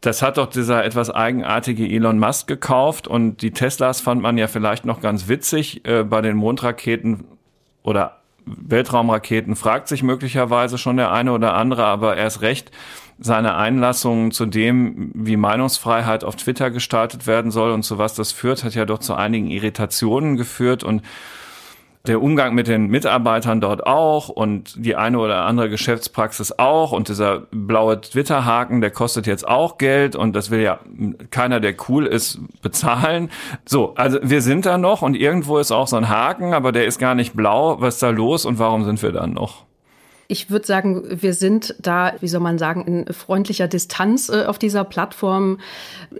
Das 0.00 0.20
hat 0.20 0.36
doch 0.36 0.46
dieser 0.46 0.84
etwas 0.84 1.10
eigenartige 1.10 1.86
Elon 1.86 2.18
Musk 2.18 2.48
gekauft 2.48 3.06
und 3.06 3.40
die 3.40 3.52
Teslas 3.52 4.00
fand 4.00 4.20
man 4.20 4.36
ja 4.36 4.48
vielleicht 4.48 4.84
noch 4.84 5.00
ganz 5.00 5.28
witzig. 5.28 5.86
Äh, 5.86 6.02
bei 6.02 6.20
den 6.20 6.36
Mondraketen 6.36 7.24
oder 7.84 8.18
Weltraumraketen 8.44 9.54
fragt 9.54 9.86
sich 9.86 10.02
möglicherweise 10.02 10.76
schon 10.76 10.96
der 10.96 11.12
eine 11.12 11.32
oder 11.32 11.54
andere, 11.54 11.84
aber 11.84 12.16
erst 12.16 12.42
recht 12.42 12.72
seine 13.18 13.54
Einlassungen 13.56 14.30
zu 14.30 14.46
dem, 14.46 15.10
wie 15.14 15.36
Meinungsfreiheit 15.36 16.24
auf 16.24 16.36
Twitter 16.36 16.70
gestaltet 16.70 17.26
werden 17.26 17.50
soll 17.50 17.70
und 17.70 17.82
zu 17.82 17.98
was 17.98 18.14
das 18.14 18.32
führt, 18.32 18.64
hat 18.64 18.74
ja 18.74 18.84
doch 18.84 18.98
zu 18.98 19.14
einigen 19.14 19.50
Irritationen 19.50 20.36
geführt 20.36 20.84
und 20.84 21.02
der 22.06 22.20
Umgang 22.20 22.54
mit 22.54 22.66
den 22.66 22.88
Mitarbeitern 22.88 23.60
dort 23.60 23.86
auch 23.86 24.28
und 24.28 24.74
die 24.76 24.96
eine 24.96 25.18
oder 25.18 25.44
andere 25.44 25.70
Geschäftspraxis 25.70 26.58
auch 26.58 26.90
und 26.90 27.08
dieser 27.08 27.40
blaue 27.52 28.00
Twitter-Haken, 28.00 28.80
der 28.80 28.90
kostet 28.90 29.26
jetzt 29.26 29.46
auch 29.46 29.78
Geld 29.78 30.16
und 30.16 30.34
das 30.34 30.50
will 30.50 30.60
ja 30.60 30.80
keiner, 31.30 31.60
der 31.60 31.74
cool 31.88 32.06
ist, 32.06 32.40
bezahlen. 32.60 33.30
So, 33.64 33.94
also 33.94 34.18
wir 34.22 34.42
sind 34.42 34.66
da 34.66 34.78
noch 34.78 35.02
und 35.02 35.14
irgendwo 35.14 35.58
ist 35.58 35.70
auch 35.70 35.86
so 35.86 35.96
ein 35.96 36.08
Haken, 36.08 36.54
aber 36.54 36.72
der 36.72 36.86
ist 36.86 36.98
gar 36.98 37.14
nicht 37.14 37.34
blau. 37.34 37.80
Was 37.80 37.94
ist 37.94 38.02
da 38.02 38.10
los 38.10 38.44
und 38.46 38.58
warum 38.58 38.84
sind 38.84 39.00
wir 39.00 39.12
dann 39.12 39.32
noch? 39.34 39.64
Ich 40.32 40.48
würde 40.48 40.66
sagen, 40.66 41.02
wir 41.20 41.34
sind 41.34 41.74
da, 41.78 42.14
wie 42.20 42.26
soll 42.26 42.40
man 42.40 42.56
sagen, 42.56 42.86
in 42.86 43.12
freundlicher 43.12 43.68
Distanz 43.68 44.30
äh, 44.30 44.46
auf 44.46 44.58
dieser 44.58 44.82
Plattform. 44.82 45.58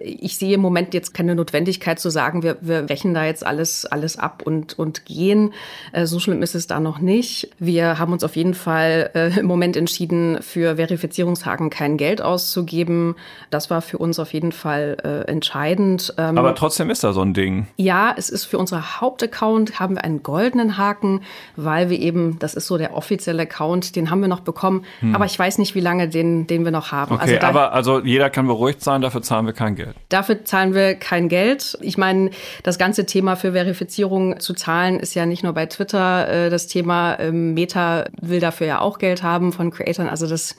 Ich 0.00 0.37
sehe 0.37 0.52
im 0.52 0.61
Moment 0.61 0.92
jetzt 0.92 1.14
keine 1.14 1.35
Notwendigkeit 1.35 1.99
zu 1.99 2.11
sagen, 2.11 2.42
wir, 2.42 2.59
wir 2.61 2.90
rächen 2.90 3.14
da 3.14 3.25
jetzt 3.25 3.47
alles, 3.47 3.87
alles 3.87 4.19
ab 4.19 4.42
und, 4.45 4.78
und 4.78 5.07
gehen. 5.07 5.54
Äh, 5.92 6.04
so 6.04 6.21
schlimm 6.21 6.42
ist 6.42 6.54
es 6.54 6.66
da 6.66 6.78
noch 6.78 6.99
nicht. 6.99 7.49
Wir 7.59 7.99
haben 7.99 8.12
uns 8.12 8.23
auf 8.23 8.37
jeden 8.37 8.52
Fall 8.52 9.09
äh, 9.14 9.40
im 9.40 9.47
Moment 9.47 9.78
entschieden, 9.78 10.42
für 10.42 10.76
Verifizierungshaken 10.76 11.71
kein 11.71 11.97
Geld 11.97 12.21
auszugeben. 12.21 13.16
Das 13.49 13.71
war 13.71 13.81
für 13.81 13.97
uns 13.97 14.19
auf 14.19 14.35
jeden 14.35 14.52
Fall 14.52 14.99
äh, 15.02 15.31
entscheidend. 15.31 16.12
Ähm, 16.19 16.37
Aber 16.37 16.54
trotzdem 16.54 16.90
ist 16.90 17.02
da 17.02 17.14
so 17.14 17.23
ein 17.23 17.33
Ding. 17.33 17.66
Ja, 17.78 18.14
es 18.14 18.28
ist 18.28 18.45
für 18.45 18.59
unser 18.59 19.00
Hauptaccount 19.00 19.81
haben 19.81 19.95
wir 19.95 20.04
einen 20.04 20.23
goldenen 20.23 20.76
Haken, 20.76 21.23
weil 21.57 21.88
wir 21.88 21.99
eben, 21.99 22.38
das 22.40 22.52
ist 22.52 22.66
so 22.66 22.76
der 22.76 22.95
offizielle 22.95 23.45
Account, 23.45 23.97
den 23.97 24.01
den 24.02 24.11
haben 24.11 24.21
wir 24.21 24.28
noch 24.28 24.40
bekommen, 24.40 24.85
hm. 25.00 25.14
aber 25.14 25.25
ich 25.25 25.38
weiß 25.38 25.59
nicht, 25.59 25.75
wie 25.75 25.80
lange 25.80 26.09
den, 26.09 26.47
den 26.47 26.64
wir 26.64 26.73
noch 26.73 26.92
haben. 26.92 27.14
Okay, 27.14 27.23
also 27.23 27.37
da, 27.37 27.49
aber 27.49 27.73
also 27.73 28.00
jeder 28.00 28.30
kann 28.30 28.47
beruhigt 28.47 28.82
sein, 28.82 29.00
dafür 29.00 29.23
zahlen 29.23 29.47
wir 29.47 29.52
kein 29.52 29.76
Geld. 29.76 29.94
Dafür 30.09 30.44
zahlen 30.44 30.75
wir 30.75 30.94
kein 30.94 31.28
Geld. 31.28 31.78
Ich 31.80 31.97
meine, 31.97 32.30
das 32.62 32.78
ganze 32.78 33.06
Thema 33.06 33.37
für 33.37 33.52
Verifizierung 33.52 34.40
zu 34.40 34.54
zahlen 34.54 34.99
ist 34.99 35.14
ja 35.14 35.26
nicht 35.26 35.42
nur 35.42 35.52
bei 35.52 35.66
Twitter 35.66 36.28
äh, 36.28 36.50
das 36.50 36.66
Thema. 36.66 37.18
Ähm, 37.18 37.54
Meta 37.54 38.04
will 38.21 38.40
dafür 38.40 38.66
ja 38.66 38.80
auch 38.80 38.99
Geld 38.99 39.23
haben 39.23 39.52
von 39.52 39.71
Creatoren. 39.71 40.09
Also 40.09 40.26
das 40.26 40.56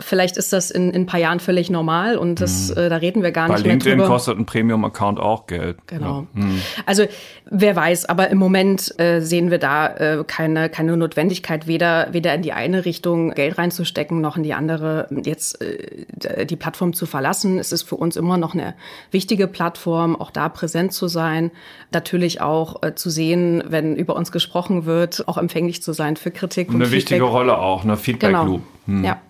Vielleicht 0.00 0.36
ist 0.36 0.52
das 0.52 0.70
in, 0.70 0.90
in 0.90 1.02
ein 1.02 1.06
paar 1.06 1.18
Jahren 1.18 1.40
völlig 1.40 1.70
normal 1.70 2.16
und 2.16 2.40
das, 2.40 2.70
mhm. 2.70 2.82
äh, 2.82 2.88
da 2.88 2.96
reden 2.96 3.22
wir 3.22 3.32
gar 3.32 3.48
Bei 3.48 3.54
nicht 3.54 3.66
LinkedIn 3.66 3.96
mehr 3.96 4.04
drüber. 4.06 4.14
kostet 4.14 4.38
ein 4.38 4.46
Premium-Account 4.46 5.18
auch 5.18 5.46
Geld. 5.46 5.78
Genau. 5.86 6.26
Ja. 6.34 6.42
Mhm. 6.44 6.62
Also 6.86 7.04
wer 7.50 7.74
weiß, 7.74 8.04
aber 8.06 8.30
im 8.30 8.38
Moment 8.38 8.94
äh, 9.00 9.20
sehen 9.20 9.50
wir 9.50 9.58
da 9.58 9.88
äh, 9.96 10.24
keine, 10.24 10.68
keine 10.68 10.96
Notwendigkeit, 10.96 11.66
weder, 11.66 12.08
weder 12.12 12.34
in 12.34 12.42
die 12.42 12.52
eine 12.52 12.84
Richtung 12.84 13.30
Geld 13.34 13.58
reinzustecken, 13.58 14.20
noch 14.20 14.36
in 14.36 14.44
die 14.44 14.54
andere 14.54 15.08
jetzt 15.24 15.60
äh, 15.60 16.46
die 16.46 16.56
Plattform 16.56 16.92
zu 16.92 17.06
verlassen. 17.06 17.58
Es 17.58 17.72
ist 17.72 17.82
für 17.82 17.96
uns 17.96 18.16
immer 18.16 18.36
noch 18.36 18.54
eine 18.54 18.74
wichtige 19.10 19.48
Plattform, 19.48 20.14
auch 20.14 20.30
da 20.30 20.48
präsent 20.48 20.92
zu 20.92 21.08
sein. 21.08 21.50
Natürlich 21.92 22.40
auch 22.40 22.82
äh, 22.82 22.94
zu 22.94 23.10
sehen, 23.10 23.64
wenn 23.66 23.96
über 23.96 24.14
uns 24.14 24.30
gesprochen 24.30 24.84
wird, 24.86 25.26
auch 25.26 25.38
empfänglich 25.38 25.82
zu 25.82 25.92
sein 25.92 26.16
für 26.16 26.30
Kritik 26.30 26.68
und 26.68 26.76
Eine 26.76 26.84
Feedback. 26.84 26.98
wichtige 26.98 27.24
Rolle 27.24 27.58
auch, 27.58 27.82
eine 27.82 27.96
Feedback-Loop. 27.96 28.62
Genau. 28.86 28.98
Hm. 28.98 29.04
Ja. 29.04 29.20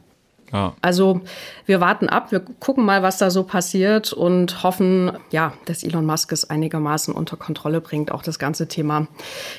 Ja. 0.53 0.75
Also 0.81 1.21
wir 1.67 1.81
warten 1.81 2.09
ab, 2.09 2.33
wir 2.33 2.41
gucken 2.41 2.85
mal, 2.85 3.03
was 3.03 3.19
da 3.19 3.31
so 3.31 3.45
passiert 3.45 4.13
und 4.13 4.63
hoffen, 4.63 5.13
ja, 5.31 5.53
dass 5.67 5.83
Elon 5.83 6.07
Musk 6.07 6.33
es 6.33 6.49
einigermaßen 6.49 7.15
unter 7.15 7.37
Kontrolle 7.37 7.81
bringt, 7.81 8.11
auch 8.13 8.23
das 8.23 8.39
ganze 8.39 8.69
Thema, 8.69 9.09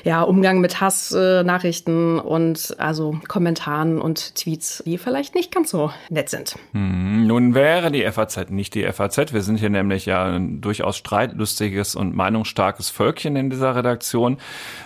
ja, 0.04 0.22
Umgang 0.22 0.60
mit 0.60 0.80
Hassnachrichten 0.80 2.18
äh, 2.18 2.20
und 2.20 2.74
also 2.78 3.18
Kommentaren 3.28 4.00
und 4.00 4.34
Tweets, 4.34 4.82
die 4.84 4.98
vielleicht 4.98 5.34
nicht 5.34 5.52
ganz 5.52 5.70
so 5.70 5.90
nett 6.08 6.28
sind. 6.28 6.56
Hm, 6.72 7.26
nun 7.26 7.54
wäre 7.54 7.90
die 7.90 8.02
FAZ 8.10 8.50
nicht 8.50 8.74
die 8.74 8.84
FAZ. 8.90 9.32
Wir 9.32 9.42
sind 9.42 9.58
hier 9.58 9.70
nämlich 9.70 10.06
ja 10.06 10.24
ein 10.24 10.60
durchaus 10.60 10.96
streitlustiges 10.96 11.94
und 11.94 12.14
meinungsstarkes 12.14 12.90
Völkchen 12.90 13.36
in 13.36 13.50
dieser 13.50 13.74
Redaktion. 13.76 14.38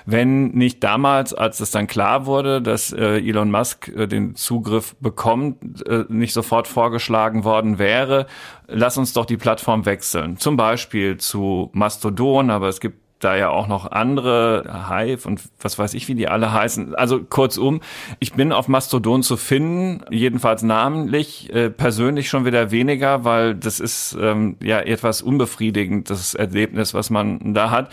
Wenn 0.07 0.49
nicht 0.49 0.83
damals, 0.85 1.35
als 1.35 1.61
es 1.61 1.71
dann 1.71 1.87
klar 1.87 2.27
wurde, 2.27 2.61
dass 2.61 2.93
äh, 2.93 3.19
Elon 3.19 3.51
Musk 3.51 3.89
äh, 3.89 4.07
den 4.07 4.35
Zugriff 4.35 4.97
bekommt, 5.01 5.87
äh, 6.01 6.05
nicht 6.09 6.33
sofort 6.33 6.69
vorgeschlagen 6.69 7.45
worden 7.45 7.79
wäre, 7.79 8.27
lass 8.67 8.99
uns 8.99 9.13
doch 9.13 9.27
die 9.27 9.37
Plattform 9.37 9.87
wechseln. 9.87 10.37
Zum 10.39 10.57
Beispiel 10.57 11.17
zu 11.17 11.71
Mastodon, 11.73 12.51
aber 12.51 12.69
es 12.69 12.81
gibt 12.81 13.05
da 13.25 13.37
ja 13.37 13.49
auch 13.49 13.67
noch 13.67 13.91
andere, 13.91 14.87
Hive 14.89 15.27
und 15.27 15.41
was 15.61 15.79
weiß 15.79 15.95
ich, 15.95 16.09
wie 16.09 16.15
die 16.15 16.29
alle 16.29 16.53
heißen. 16.53 16.95
Also 16.95 17.23
kurzum, 17.23 17.81
ich 18.21 18.35
bin 18.35 18.53
auf 18.53 18.69
Mastodon 18.69 19.23
zu 19.23 19.37
finden, 19.37 20.05
jedenfalls 20.11 20.63
namentlich, 20.63 21.53
äh, 21.53 21.71
persönlich 21.71 22.29
schon 22.29 22.45
wieder 22.45 22.71
weniger, 22.71 23.25
weil 23.25 23.55
das 23.55 23.81
ist 23.81 24.17
ähm, 24.21 24.57
ja 24.63 24.81
etwas 24.81 25.23
unbefriedigend, 25.23 26.11
das 26.11 26.35
Erlebnis, 26.35 26.93
was 26.93 27.09
man 27.11 27.55
da 27.55 27.71
hat. 27.71 27.91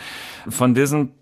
Von 0.50 0.74
diesen 0.74 1.13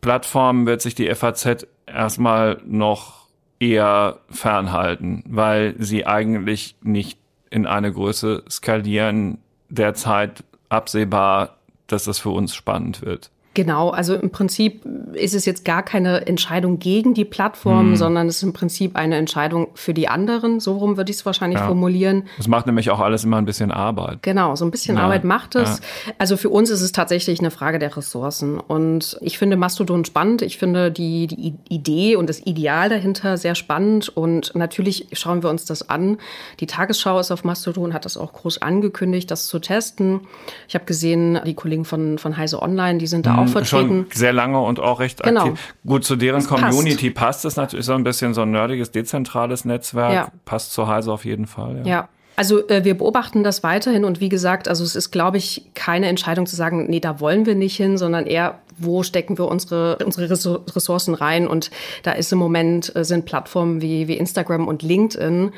Plattformen 0.00 0.66
wird 0.66 0.82
sich 0.82 0.94
die 0.94 1.12
FAZ 1.14 1.66
erstmal 1.86 2.60
noch 2.66 3.23
eher 3.64 4.20
fernhalten, 4.30 5.22
weil 5.26 5.74
sie 5.78 6.06
eigentlich 6.06 6.76
nicht 6.82 7.18
in 7.50 7.66
eine 7.66 7.92
Größe 7.92 8.44
skalieren, 8.50 9.38
derzeit 9.68 10.44
absehbar, 10.68 11.58
dass 11.86 12.04
das 12.04 12.18
für 12.18 12.30
uns 12.30 12.54
spannend 12.54 13.02
wird. 13.02 13.30
Genau, 13.54 13.90
also 13.90 14.16
im 14.16 14.30
Prinzip 14.30 14.84
ist 15.12 15.32
es 15.32 15.44
jetzt 15.46 15.64
gar 15.64 15.84
keine 15.84 16.26
Entscheidung 16.26 16.80
gegen 16.80 17.14
die 17.14 17.24
Plattform, 17.24 17.90
hm. 17.90 17.96
sondern 17.96 18.26
es 18.26 18.38
ist 18.38 18.42
im 18.42 18.52
Prinzip 18.52 18.96
eine 18.96 19.16
Entscheidung 19.16 19.68
für 19.74 19.94
die 19.94 20.08
anderen. 20.08 20.58
So 20.58 20.76
rum 20.76 20.96
würde 20.96 21.12
ich 21.12 21.18
es 21.18 21.26
wahrscheinlich 21.26 21.60
ja. 21.60 21.66
formulieren. 21.68 22.24
Es 22.36 22.48
macht 22.48 22.66
nämlich 22.66 22.90
auch 22.90 22.98
alles 22.98 23.22
immer 23.22 23.36
ein 23.36 23.44
bisschen 23.44 23.70
Arbeit. 23.70 24.22
Genau, 24.22 24.56
so 24.56 24.64
ein 24.64 24.72
bisschen 24.72 24.96
ja. 24.96 25.04
Arbeit 25.04 25.22
macht 25.22 25.54
es. 25.54 25.78
Ja. 25.78 26.14
Also 26.18 26.36
für 26.36 26.48
uns 26.48 26.68
ist 26.68 26.80
es 26.80 26.90
tatsächlich 26.90 27.38
eine 27.38 27.52
Frage 27.52 27.78
der 27.78 27.96
Ressourcen. 27.96 28.58
Und 28.58 29.18
ich 29.20 29.38
finde 29.38 29.56
Mastodon 29.56 30.04
spannend. 30.04 30.42
Ich 30.42 30.58
finde 30.58 30.90
die, 30.90 31.28
die 31.28 31.54
Idee 31.68 32.16
und 32.16 32.28
das 32.28 32.44
Ideal 32.44 32.88
dahinter 32.88 33.36
sehr 33.36 33.54
spannend. 33.54 34.08
Und 34.08 34.52
natürlich 34.56 35.06
schauen 35.12 35.44
wir 35.44 35.50
uns 35.50 35.64
das 35.64 35.88
an. 35.88 36.18
Die 36.58 36.66
Tagesschau 36.66 37.20
ist 37.20 37.30
auf 37.30 37.44
Mastodon, 37.44 37.94
hat 37.94 38.04
das 38.04 38.16
auch 38.16 38.32
groß 38.32 38.62
angekündigt, 38.62 39.30
das 39.30 39.46
zu 39.46 39.60
testen. 39.60 40.22
Ich 40.66 40.74
habe 40.74 40.86
gesehen, 40.86 41.38
die 41.46 41.54
Kollegen 41.54 41.84
von, 41.84 42.18
von 42.18 42.36
Heise 42.36 42.60
Online, 42.60 42.98
die 42.98 43.06
sind 43.06 43.26
da 43.26 43.38
auch 43.38 43.43
auch 43.44 43.52
vertreten. 43.52 43.88
Schon 43.88 44.06
sehr 44.12 44.32
lange 44.32 44.60
und 44.60 44.80
auch 44.80 45.00
recht 45.00 45.22
genau. 45.22 45.42
aktiv. 45.42 45.74
Gut, 45.86 46.04
zu 46.04 46.16
deren 46.16 46.40
das 46.40 46.48
Community 46.48 47.10
passt. 47.10 47.44
es 47.44 47.56
natürlich 47.56 47.86
so 47.86 47.94
ein 47.94 48.04
bisschen 48.04 48.34
so 48.34 48.42
ein 48.42 48.50
nerdiges, 48.50 48.90
dezentrales 48.90 49.64
Netzwerk. 49.64 50.12
Ja. 50.12 50.28
Passt 50.44 50.72
zu 50.72 50.88
Heise 50.88 51.12
auf 51.12 51.24
jeden 51.24 51.46
Fall. 51.46 51.82
ja. 51.84 51.86
ja. 51.86 52.08
Also 52.36 52.68
äh, 52.68 52.84
wir 52.84 52.98
beobachten 52.98 53.44
das 53.44 53.62
weiterhin 53.62 54.04
und 54.04 54.20
wie 54.20 54.28
gesagt, 54.28 54.66
also 54.66 54.82
es 54.82 54.96
ist, 54.96 55.12
glaube 55.12 55.36
ich, 55.36 55.66
keine 55.74 56.08
Entscheidung 56.08 56.46
zu 56.46 56.56
sagen, 56.56 56.86
nee, 56.88 57.00
da 57.00 57.20
wollen 57.20 57.46
wir 57.46 57.54
nicht 57.54 57.76
hin, 57.76 57.96
sondern 57.96 58.26
eher, 58.26 58.58
wo 58.76 59.04
stecken 59.04 59.38
wir 59.38 59.46
unsere, 59.46 59.98
unsere 60.04 60.28
Ressourcen 60.30 61.14
rein? 61.14 61.46
Und 61.46 61.70
da 62.02 62.12
ist 62.12 62.32
im 62.32 62.38
Moment, 62.38 62.94
äh, 62.96 63.04
sind 63.04 63.24
Plattformen 63.24 63.80
wie, 63.80 64.08
wie 64.08 64.16
Instagram 64.16 64.66
und 64.66 64.82
LinkedIn, 64.82 65.52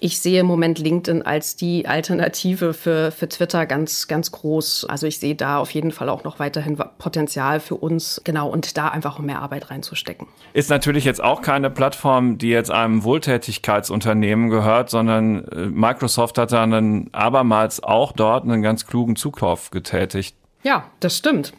ich 0.00 0.18
sehe 0.20 0.40
im 0.40 0.46
Moment 0.46 0.78
LinkedIn 0.78 1.22
als 1.22 1.56
die 1.56 1.86
Alternative 1.86 2.74
für, 2.74 3.10
für 3.10 3.28
Twitter 3.28 3.66
ganz, 3.66 4.08
ganz 4.08 4.30
groß. 4.30 4.86
Also 4.88 5.06
ich 5.06 5.18
sehe 5.18 5.34
da 5.34 5.58
auf 5.58 5.70
jeden 5.70 5.90
Fall 5.90 6.08
auch 6.08 6.24
noch 6.24 6.38
weiterhin 6.38 6.76
Potenzial 6.98 7.60
für 7.60 7.76
uns, 7.76 8.20
genau, 8.24 8.48
und 8.48 8.76
da 8.76 8.88
einfach 8.88 9.18
mehr 9.18 9.40
Arbeit 9.40 9.70
reinzustecken. 9.70 10.26
Ist 10.52 10.70
natürlich 10.70 11.04
jetzt 11.04 11.22
auch 11.22 11.42
keine 11.42 11.70
Plattform, 11.70 12.38
die 12.38 12.48
jetzt 12.48 12.70
einem 12.70 13.04
Wohltätigkeitsunternehmen 13.04 14.50
gehört, 14.50 14.90
sondern 14.90 15.44
äh, 15.48 15.66
Microsoft 15.66 16.38
hat 16.38 16.52
dann 16.52 17.08
abermals 17.12 17.82
auch 17.82 18.12
dort 18.12 18.44
einen 18.44 18.62
ganz 18.62 18.86
klugen 18.86 19.16
Zukauf 19.16 19.70
getätigt. 19.70 20.36
Ja, 20.66 20.90
das 20.98 21.16
stimmt. 21.16 21.52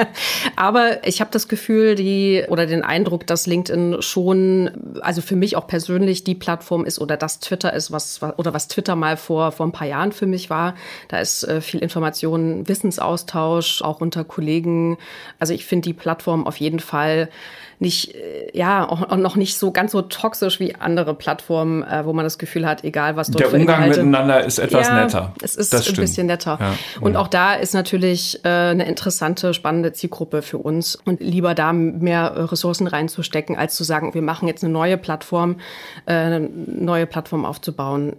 Aber 0.56 1.06
ich 1.06 1.20
habe 1.20 1.30
das 1.30 1.46
Gefühl, 1.46 1.94
die 1.94 2.42
oder 2.48 2.64
den 2.64 2.82
Eindruck, 2.82 3.26
dass 3.26 3.46
LinkedIn 3.46 4.00
schon, 4.00 4.70
also 5.02 5.20
für 5.20 5.36
mich 5.36 5.56
auch 5.56 5.66
persönlich 5.66 6.24
die 6.24 6.34
Plattform 6.34 6.86
ist 6.86 6.98
oder 6.98 7.18
das 7.18 7.38
Twitter 7.38 7.74
ist, 7.74 7.92
was 7.92 8.22
oder 8.22 8.54
was 8.54 8.68
Twitter 8.68 8.96
mal 8.96 9.18
vor 9.18 9.52
vor 9.52 9.66
ein 9.66 9.72
paar 9.72 9.86
Jahren 9.86 10.10
für 10.10 10.24
mich 10.24 10.48
war. 10.48 10.74
Da 11.08 11.18
ist 11.18 11.42
äh, 11.44 11.60
viel 11.60 11.80
Information, 11.80 12.66
Wissensaustausch 12.66 13.82
auch 13.82 14.00
unter 14.00 14.24
Kollegen. 14.24 14.96
Also 15.38 15.52
ich 15.52 15.66
finde 15.66 15.90
die 15.90 15.92
Plattform 15.92 16.46
auf 16.46 16.56
jeden 16.56 16.80
Fall 16.80 17.28
nicht, 17.78 18.14
äh, 18.14 18.50
ja, 18.56 18.88
auch 18.88 19.16
noch 19.16 19.36
nicht 19.36 19.58
so 19.58 19.70
ganz 19.70 19.92
so 19.92 20.02
toxisch 20.02 20.60
wie 20.60 20.74
andere 20.74 21.14
Plattformen, 21.14 21.82
äh, 21.82 22.06
wo 22.06 22.12
man 22.12 22.24
das 22.24 22.38
Gefühl 22.38 22.66
hat, 22.66 22.84
egal 22.84 23.16
was 23.16 23.30
dort 23.30 23.52
Der 23.52 23.60
Umgang 23.60 23.82
Inhalte, 23.82 24.02
miteinander 24.02 24.44
ist 24.44 24.58
etwas 24.58 24.88
ja, 24.88 25.04
netter. 25.04 25.34
Es 25.42 25.56
ist 25.56 25.72
das 25.72 25.88
ein 25.88 25.96
bisschen 25.96 26.26
netter. 26.26 26.58
Ja, 26.60 26.74
und 27.00 27.16
auch 27.16 27.28
da 27.28 27.54
ist 27.54 27.74
natürlich 27.74 28.40
äh, 28.46 28.70
eine 28.70 28.86
interessante, 28.86 29.52
spannende 29.54 29.92
Zielgruppe 29.92 30.40
für 30.40 30.58
uns. 30.58 30.96
Und 31.04 31.20
lieber 31.20 31.54
da 31.54 31.72
mehr 31.72 32.52
Ressourcen 32.52 32.86
reinzustecken, 32.86 33.56
als 33.56 33.74
zu 33.74 33.82
sagen, 33.82 34.14
wir 34.14 34.22
machen 34.22 34.46
jetzt 34.46 34.62
eine 34.62 34.72
neue 34.72 34.96
Plattform, 34.96 35.56
äh, 36.06 36.12
eine 36.12 36.40
neue 36.40 37.06
Plattform 37.06 37.44
aufzubauen 37.44 38.14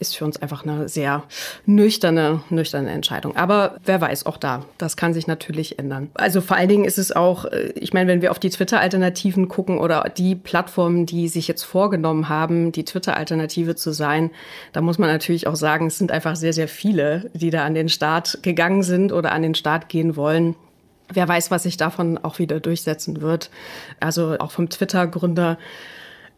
ist 0.00 0.16
für 0.16 0.24
uns 0.24 0.40
einfach 0.40 0.64
eine 0.64 0.88
sehr 0.88 1.22
nüchterne, 1.66 2.42
nüchterne 2.48 2.90
Entscheidung. 2.90 3.36
Aber 3.36 3.76
wer 3.84 4.00
weiß, 4.00 4.26
auch 4.26 4.38
da, 4.38 4.64
das 4.78 4.96
kann 4.96 5.14
sich 5.14 5.26
natürlich 5.26 5.78
ändern. 5.78 6.10
Also 6.14 6.40
vor 6.40 6.56
allen 6.56 6.68
Dingen 6.68 6.84
ist 6.84 6.98
es 6.98 7.12
auch, 7.12 7.44
äh, 7.44 7.72
ich 7.76 7.92
meine, 7.92 8.10
wenn 8.10 8.22
wir 8.22 8.30
auf 8.30 8.38
die 8.38 8.50
Twitter-Alternativen 8.50 9.48
gucken 9.48 9.78
oder 9.78 10.10
die 10.16 10.34
Plattformen, 10.34 11.06
die 11.06 11.28
sich 11.28 11.46
jetzt 11.46 11.62
vorgenommen 11.62 12.28
haben, 12.28 12.72
die 12.72 12.84
Twitter-Alternative 12.84 13.76
zu 13.76 13.92
sein, 13.92 14.30
da 14.72 14.80
muss 14.80 14.98
man 14.98 15.10
natürlich 15.10 15.46
auch 15.46 15.56
sagen, 15.56 15.86
es 15.86 15.98
sind 15.98 16.10
einfach 16.10 16.34
sehr, 16.34 16.54
sehr 16.54 16.68
viele, 16.68 17.30
die 17.34 17.50
da 17.50 17.64
an 17.64 17.74
den 17.74 17.88
Start 17.88 18.42
gegangen 18.42 18.82
sind 18.82 19.12
oder 19.12 19.32
an 19.32 19.42
den 19.42 19.54
Start 19.54 19.88
gehen 19.88 20.16
wollen. 20.16 20.56
Wer 21.12 21.28
weiß, 21.28 21.50
was 21.50 21.64
sich 21.64 21.76
davon 21.76 22.18
auch 22.18 22.38
wieder 22.38 22.60
durchsetzen 22.60 23.20
wird. 23.20 23.50
Also 23.98 24.36
auch 24.38 24.52
vom 24.52 24.70
Twitter-Gründer 24.70 25.58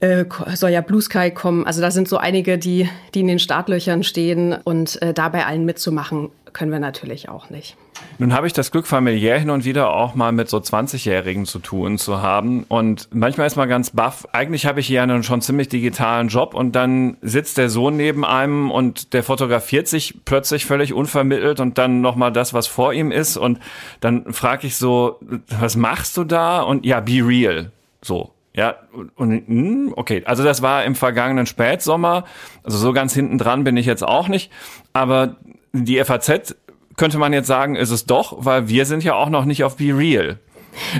äh, 0.03 0.25
soll 0.55 0.71
ja 0.71 0.81
Blue 0.81 1.01
Sky 1.01 1.31
kommen. 1.31 1.65
Also 1.65 1.81
da 1.81 1.91
sind 1.91 2.09
so 2.09 2.17
einige, 2.19 2.59
die, 2.59 2.89
die 3.15 3.21
in 3.21 3.29
den 3.29 3.39
Startlöchern 3.39 4.03
stehen 4.03 4.53
und 4.65 5.01
äh, 5.01 5.15
dabei 5.15 5.47
allen 5.47 5.65
mitzumachen, 5.65 6.31
können 6.53 6.73
wir 6.73 6.81
natürlich 6.81 7.29
auch 7.29 7.51
nicht. 7.51 7.77
Nun 8.19 8.35
habe 8.35 8.49
ich 8.49 8.53
das 8.53 8.73
Glück, 8.73 8.87
familiär 8.87 9.39
hin 9.39 9.49
und 9.49 9.65
wieder 9.65 9.95
auch 9.95 10.17
mal 10.17 10.33
mit 10.33 10.49
so 10.49 10.59
20-Jährigen 10.59 11.47
zu 11.47 11.61
tun 11.61 11.99
zu 11.99 12.21
haben. 12.21 12.65
Und 12.65 13.09
manchmal 13.13 13.47
ist 13.47 13.57
man 13.57 13.69
ganz 13.69 13.91
baff. 13.91 14.27
Eigentlich 14.33 14.67
habe 14.67 14.81
ich 14.81 14.89
hier 14.89 15.05
einen 15.05 15.23
schon 15.23 15.41
ziemlich 15.41 15.69
digitalen 15.69 16.27
Job 16.29 16.55
und 16.55 16.73
dann 16.73 17.17
sitzt 17.23 17.57
der 17.57 17.71
Sohn 17.71 17.97
neben 17.97 18.25
einem 18.25 18.73
und 18.73 19.13
der 19.13 19.23
fotografiert 19.23 19.87
sich 19.87 20.25
plötzlich 20.25 20.67
völlig 20.67 20.93
unvermittelt 20.93 21.61
und 21.61 21.79
dann 21.79 22.01
nochmal 22.01 22.33
das, 22.33 22.53
was 22.53 22.67
vor 22.67 22.93
ihm 22.93 23.13
ist. 23.13 23.37
Und 23.37 23.61
dann 24.01 24.33
frage 24.33 24.67
ich 24.67 24.77
so, 24.77 25.21
was 25.61 25.77
machst 25.77 26.17
du 26.17 26.25
da? 26.25 26.61
Und 26.61 26.85
ja, 26.85 26.99
be 26.99 27.25
real. 27.25 27.71
So. 28.03 28.33
Ja, 28.55 28.77
und 29.17 29.47
hm, 29.47 29.95
okay, 29.97 30.23
also 30.27 30.45
das 30.45 30.61
war 30.61 30.85
im 30.85 30.95
vergangenen 30.95 31.47
Spätsommer. 31.47 32.25
Also 32.63 32.79
so 32.79 32.93
ganz 32.93 33.15
hinten 33.15 33.39
dran 33.39 33.65
bin 33.65 33.77
ich 33.77 33.87
jetzt 33.87 34.05
auch 34.05 34.29
nicht. 34.29 34.53
Aber 34.93 35.37
die 35.73 36.03
FAZ 36.05 36.55
könnte 36.97 37.19
man 37.19 37.33
jetzt 37.33 37.47
sagen, 37.47 37.77
ist 37.77 37.91
es 37.91 38.05
doch, 38.05 38.45
weil 38.45 38.69
wir 38.69 38.85
sind 38.85 39.05
ja 39.05 39.15
auch 39.15 39.31
noch 39.31 39.47
nicht 39.47 39.65
auf 39.65 39.77
Be 39.77 39.97
Real. 39.97 40.39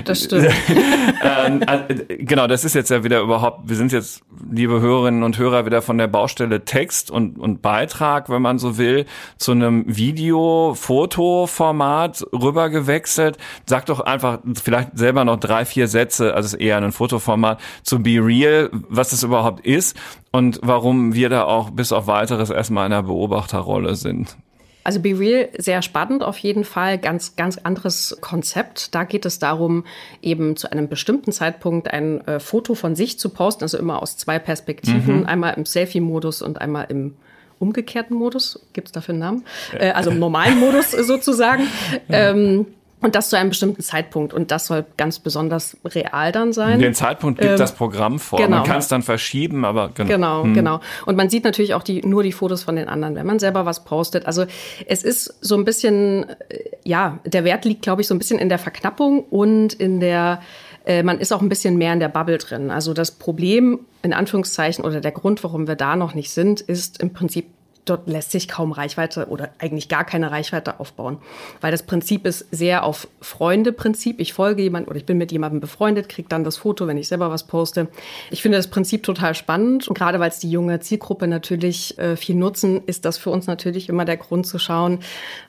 Das 0.05 0.23
stimmt. 0.23 0.47
ähm, 1.23 1.61
äh, 1.61 1.95
genau, 2.17 2.47
das 2.47 2.63
ist 2.63 2.73
jetzt 2.75 2.89
ja 2.89 3.03
wieder 3.03 3.19
überhaupt, 3.21 3.67
wir 3.69 3.75
sind 3.75 3.91
jetzt, 3.91 4.21
liebe 4.51 4.79
Hörerinnen 4.79 5.23
und 5.23 5.37
Hörer, 5.37 5.65
wieder 5.65 5.81
von 5.81 5.97
der 5.97 6.07
Baustelle 6.07 6.63
Text 6.65 7.11
und, 7.11 7.37
und 7.39 7.61
Beitrag, 7.61 8.29
wenn 8.29 8.41
man 8.41 8.59
so 8.59 8.77
will, 8.77 9.05
zu 9.37 9.51
einem 9.51 9.83
Video-Foto-Format 9.87 12.25
rübergewechselt. 12.33 13.37
Sag 13.65 13.85
doch 13.87 13.99
einfach 13.99 14.39
vielleicht 14.61 14.97
selber 14.97 15.25
noch 15.25 15.39
drei, 15.39 15.65
vier 15.65 15.87
Sätze, 15.87 16.33
also 16.33 16.57
eher 16.57 16.77
ein 16.77 16.91
Fotoformat, 16.91 17.59
zu 17.83 17.99
Be 17.99 18.19
Real, 18.23 18.69
was 18.71 19.09
das 19.09 19.23
überhaupt 19.23 19.65
ist 19.65 19.97
und 20.31 20.59
warum 20.63 21.13
wir 21.13 21.29
da 21.29 21.43
auch 21.45 21.69
bis 21.71 21.91
auf 21.91 22.07
weiteres 22.07 22.49
erstmal 22.49 22.87
in 22.87 22.93
einer 22.93 23.03
Beobachterrolle 23.03 23.95
sind. 23.95 24.37
Also 24.83 24.99
Be 24.99 25.17
Real, 25.17 25.49
sehr 25.57 25.81
spannend 25.81 26.23
auf 26.23 26.37
jeden 26.37 26.63
Fall, 26.63 26.97
ganz, 26.97 27.35
ganz 27.35 27.57
anderes 27.57 28.17
Konzept. 28.21 28.93
Da 28.93 29.03
geht 29.03 29.25
es 29.25 29.39
darum, 29.39 29.85
eben 30.21 30.55
zu 30.57 30.71
einem 30.71 30.89
bestimmten 30.89 31.31
Zeitpunkt 31.31 31.91
ein 31.91 32.25
äh, 32.27 32.39
Foto 32.39 32.75
von 32.75 32.95
sich 32.95 33.17
zu 33.19 33.29
posten, 33.29 33.63
also 33.63 33.77
immer 33.77 34.01
aus 34.01 34.17
zwei 34.17 34.39
Perspektiven, 34.39 35.21
mhm. 35.21 35.25
einmal 35.25 35.53
im 35.55 35.65
Selfie-Modus 35.65 36.41
und 36.41 36.59
einmal 36.59 36.87
im 36.89 37.15
umgekehrten 37.59 38.15
Modus. 38.15 38.59
Gibt 38.73 38.89
es 38.89 38.91
dafür 38.91 39.13
einen 39.13 39.19
Namen? 39.19 39.45
Äh, 39.77 39.91
also 39.91 40.11
im 40.11 40.19
normalen 40.19 40.59
Modus 40.59 40.91
sozusagen. 40.91 41.63
Ähm, 42.09 42.67
und 43.03 43.15
das 43.15 43.29
zu 43.29 43.37
einem 43.37 43.49
bestimmten 43.49 43.81
Zeitpunkt. 43.81 44.33
Und 44.33 44.49
das 44.49 44.67
soll 44.67 44.85
ganz 44.95 45.19
besonders 45.19 45.77
real 45.83 46.31
dann 46.31 46.53
sein. 46.53 46.79
Den 46.79 46.93
Zeitpunkt 46.93 47.39
gibt 47.39 47.51
ähm, 47.51 47.57
das 47.57 47.75
Programm 47.75 48.17
vor. 48.17 48.39
Genau. 48.39 48.57
Man 48.57 48.65
kann 48.65 48.77
es 48.77 48.87
dann 48.87 49.01
verschieben, 49.01 49.65
aber 49.65 49.89
genau. 49.89 50.09
Genau, 50.09 50.43
hm. 50.43 50.53
genau. 50.53 50.79
Und 51.05 51.17
man 51.17 51.29
sieht 51.29 51.43
natürlich 51.43 51.73
auch 51.73 51.83
die, 51.83 52.01
nur 52.01 52.23
die 52.23 52.31
Fotos 52.31 52.63
von 52.63 52.77
den 52.77 52.87
anderen, 52.87 53.15
wenn 53.15 53.25
man 53.25 53.39
selber 53.39 53.65
was 53.65 53.83
postet. 53.83 54.25
Also 54.25 54.45
es 54.87 55.03
ist 55.03 55.35
so 55.41 55.55
ein 55.55 55.65
bisschen, 55.65 56.29
äh, 56.29 56.59
ja, 56.85 57.19
der 57.25 57.43
Wert 57.43 57.65
liegt, 57.65 57.81
glaube 57.81 58.01
ich, 58.01 58.07
so 58.07 58.15
ein 58.15 58.19
bisschen 58.19 58.39
in 58.39 58.47
der 58.47 58.59
Verknappung 58.59 59.19
und 59.25 59.73
in 59.73 59.99
der, 59.99 60.41
äh, 60.85 61.03
man 61.03 61.19
ist 61.19 61.33
auch 61.33 61.41
ein 61.41 61.49
bisschen 61.49 61.77
mehr 61.77 61.91
in 61.91 61.99
der 61.99 62.09
Bubble 62.09 62.37
drin. 62.37 62.71
Also 62.71 62.93
das 62.93 63.11
Problem, 63.11 63.81
in 64.01 64.13
Anführungszeichen, 64.13 64.85
oder 64.85 65.01
der 65.01 65.11
Grund, 65.11 65.43
warum 65.43 65.67
wir 65.67 65.75
da 65.75 65.97
noch 65.97 66.13
nicht 66.13 66.31
sind, 66.31 66.61
ist 66.61 67.01
im 67.01 67.11
Prinzip 67.11 67.47
dort 67.85 68.07
lässt 68.07 68.31
sich 68.31 68.47
kaum 68.47 68.71
Reichweite 68.71 69.27
oder 69.27 69.49
eigentlich 69.59 69.89
gar 69.89 70.03
keine 70.03 70.31
Reichweite 70.31 70.79
aufbauen, 70.79 71.17
weil 71.61 71.71
das 71.71 71.83
Prinzip 71.83 72.25
ist 72.25 72.47
sehr 72.51 72.83
auf 72.83 73.07
Freunde-Prinzip. 73.21 74.19
Ich 74.19 74.33
folge 74.33 74.63
jemand 74.63 74.87
oder 74.87 74.97
ich 74.97 75.05
bin 75.05 75.17
mit 75.17 75.31
jemandem 75.31 75.59
befreundet, 75.59 76.09
kriege 76.09 76.27
dann 76.29 76.43
das 76.43 76.57
Foto, 76.57 76.87
wenn 76.87 76.97
ich 76.97 77.07
selber 77.07 77.29
was 77.29 77.45
poste. 77.45 77.87
Ich 78.31 78.41
finde 78.41 78.57
das 78.57 78.67
Prinzip 78.67 79.03
total 79.03 79.35
spannend 79.35 79.87
und 79.87 79.97
gerade 79.97 80.19
weil 80.19 80.29
es 80.29 80.39
die 80.39 80.49
junge 80.49 80.79
Zielgruppe 80.79 81.27
natürlich 81.27 81.97
äh, 81.99 82.15
viel 82.15 82.35
nutzen, 82.35 82.81
ist 82.85 83.05
das 83.05 83.17
für 83.17 83.29
uns 83.29 83.47
natürlich 83.47 83.89
immer 83.89 84.05
der 84.05 84.17
Grund 84.17 84.47
zu 84.47 84.59
schauen, 84.59 84.99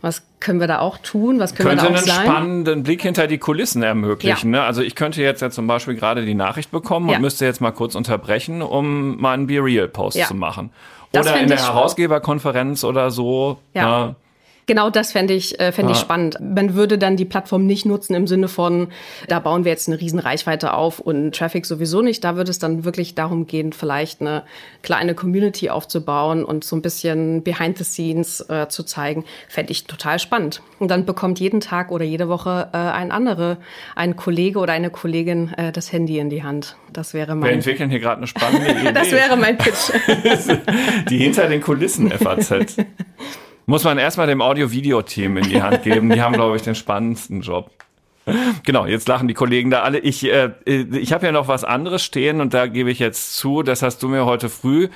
was 0.00 0.22
können 0.40 0.60
wir 0.60 0.66
da 0.66 0.80
auch 0.80 0.98
tun, 0.98 1.40
was 1.40 1.54
können 1.54 1.70
könnte 1.70 1.84
wir 1.84 1.88
da 1.88 1.94
auch 1.94 1.98
einen 1.98 2.06
sein? 2.06 2.26
spannenden 2.26 2.82
Blick 2.82 3.02
hinter 3.02 3.26
die 3.26 3.38
Kulissen 3.38 3.82
ermöglichen. 3.82 4.52
Ja. 4.52 4.60
Ne? 4.60 4.66
Also 4.66 4.82
ich 4.82 4.94
könnte 4.94 5.22
jetzt 5.22 5.40
ja 5.40 5.50
zum 5.50 5.66
Beispiel 5.66 5.94
gerade 5.94 6.24
die 6.24 6.34
Nachricht 6.34 6.70
bekommen 6.70 7.08
ja. 7.08 7.16
und 7.16 7.22
müsste 7.22 7.46
jetzt 7.46 7.60
mal 7.60 7.72
kurz 7.72 7.94
unterbrechen, 7.94 8.60
um 8.60 9.16
meinen 9.20 9.46
Be 9.46 9.62
Real 9.62 9.88
Post 9.88 10.18
ja. 10.18 10.26
zu 10.26 10.34
machen. 10.34 10.70
Oder 11.20 11.40
in 11.40 11.48
der 11.48 11.58
Herausgeberkonferenz 11.58 12.84
oder 12.84 13.10
so. 13.10 13.58
Ja. 13.72 14.06
Ne? 14.06 14.16
Genau 14.66 14.90
das 14.90 15.12
fände 15.12 15.34
ich, 15.34 15.60
äh, 15.60 15.72
fänd 15.72 15.90
ich 15.90 15.98
spannend. 15.98 16.38
Man 16.40 16.74
würde 16.74 16.96
dann 16.96 17.16
die 17.16 17.24
Plattform 17.24 17.66
nicht 17.66 17.84
nutzen 17.84 18.14
im 18.14 18.26
Sinne 18.26 18.48
von, 18.48 18.88
da 19.28 19.38
bauen 19.38 19.64
wir 19.64 19.72
jetzt 19.72 19.88
eine 19.88 20.00
riesen 20.00 20.18
Reichweite 20.18 20.72
auf 20.72 21.00
und 21.00 21.34
Traffic 21.34 21.66
sowieso 21.66 22.00
nicht. 22.00 22.24
Da 22.24 22.36
würde 22.36 22.50
es 22.50 22.58
dann 22.58 22.84
wirklich 22.84 23.14
darum 23.14 23.46
gehen, 23.46 23.72
vielleicht 23.72 24.20
eine 24.20 24.44
kleine 24.82 25.14
Community 25.14 25.68
aufzubauen 25.68 26.44
und 26.44 26.64
so 26.64 26.76
ein 26.76 26.82
bisschen 26.82 27.42
Behind 27.42 27.76
the 27.76 27.84
Scenes 27.84 28.40
äh, 28.48 28.68
zu 28.68 28.84
zeigen. 28.84 29.24
Fände 29.48 29.72
ich 29.72 29.84
total 29.84 30.18
spannend. 30.18 30.62
Und 30.78 30.90
dann 30.90 31.04
bekommt 31.04 31.40
jeden 31.40 31.60
Tag 31.60 31.90
oder 31.90 32.04
jede 32.04 32.28
Woche 32.28 32.70
äh, 32.72 32.76
ein 32.76 33.12
andere, 33.12 33.58
ein 33.94 34.16
Kollege 34.16 34.58
oder 34.58 34.72
eine 34.72 34.90
Kollegin 34.90 35.52
äh, 35.54 35.72
das 35.72 35.92
Handy 35.92 36.18
in 36.18 36.30
die 36.30 36.42
Hand. 36.42 36.76
Das 36.92 37.12
wäre 37.12 37.34
mein... 37.34 37.50
Wir 37.50 37.54
entwickeln 37.54 37.90
hier 37.90 38.00
gerade 38.00 38.18
eine 38.18 38.26
spannende 38.26 38.70
Idee. 38.80 38.92
das 38.92 39.10
wäre 39.10 39.36
mein 39.36 39.58
Pitch. 39.58 39.92
die 41.10 41.18
hinter 41.18 41.48
den 41.48 41.60
Kulissen 41.60 42.10
FAZ. 42.10 42.76
Muss 43.66 43.84
man 43.84 43.98
erstmal 43.98 44.26
dem 44.26 44.42
Audio-Video-Team 44.42 45.38
in 45.38 45.48
die 45.48 45.62
Hand 45.62 45.82
geben. 45.82 46.10
Die 46.10 46.20
haben, 46.20 46.34
glaube 46.34 46.56
ich, 46.56 46.62
den 46.62 46.74
spannendsten 46.74 47.40
Job. 47.40 47.70
Genau, 48.64 48.86
jetzt 48.86 49.06
lachen 49.08 49.28
die 49.28 49.34
Kollegen 49.34 49.70
da 49.70 49.82
alle. 49.82 49.98
Ich, 49.98 50.24
äh, 50.24 50.50
ich 50.64 51.12
habe 51.12 51.26
ja 51.26 51.32
noch 51.32 51.48
was 51.48 51.64
anderes 51.64 52.02
stehen 52.02 52.40
und 52.40 52.54
da 52.54 52.66
gebe 52.66 52.90
ich 52.90 52.98
jetzt 52.98 53.36
zu, 53.36 53.62
das 53.62 53.82
hast 53.82 54.02
du 54.02 54.08
mir 54.08 54.24
heute 54.24 54.48
früh 54.48 54.88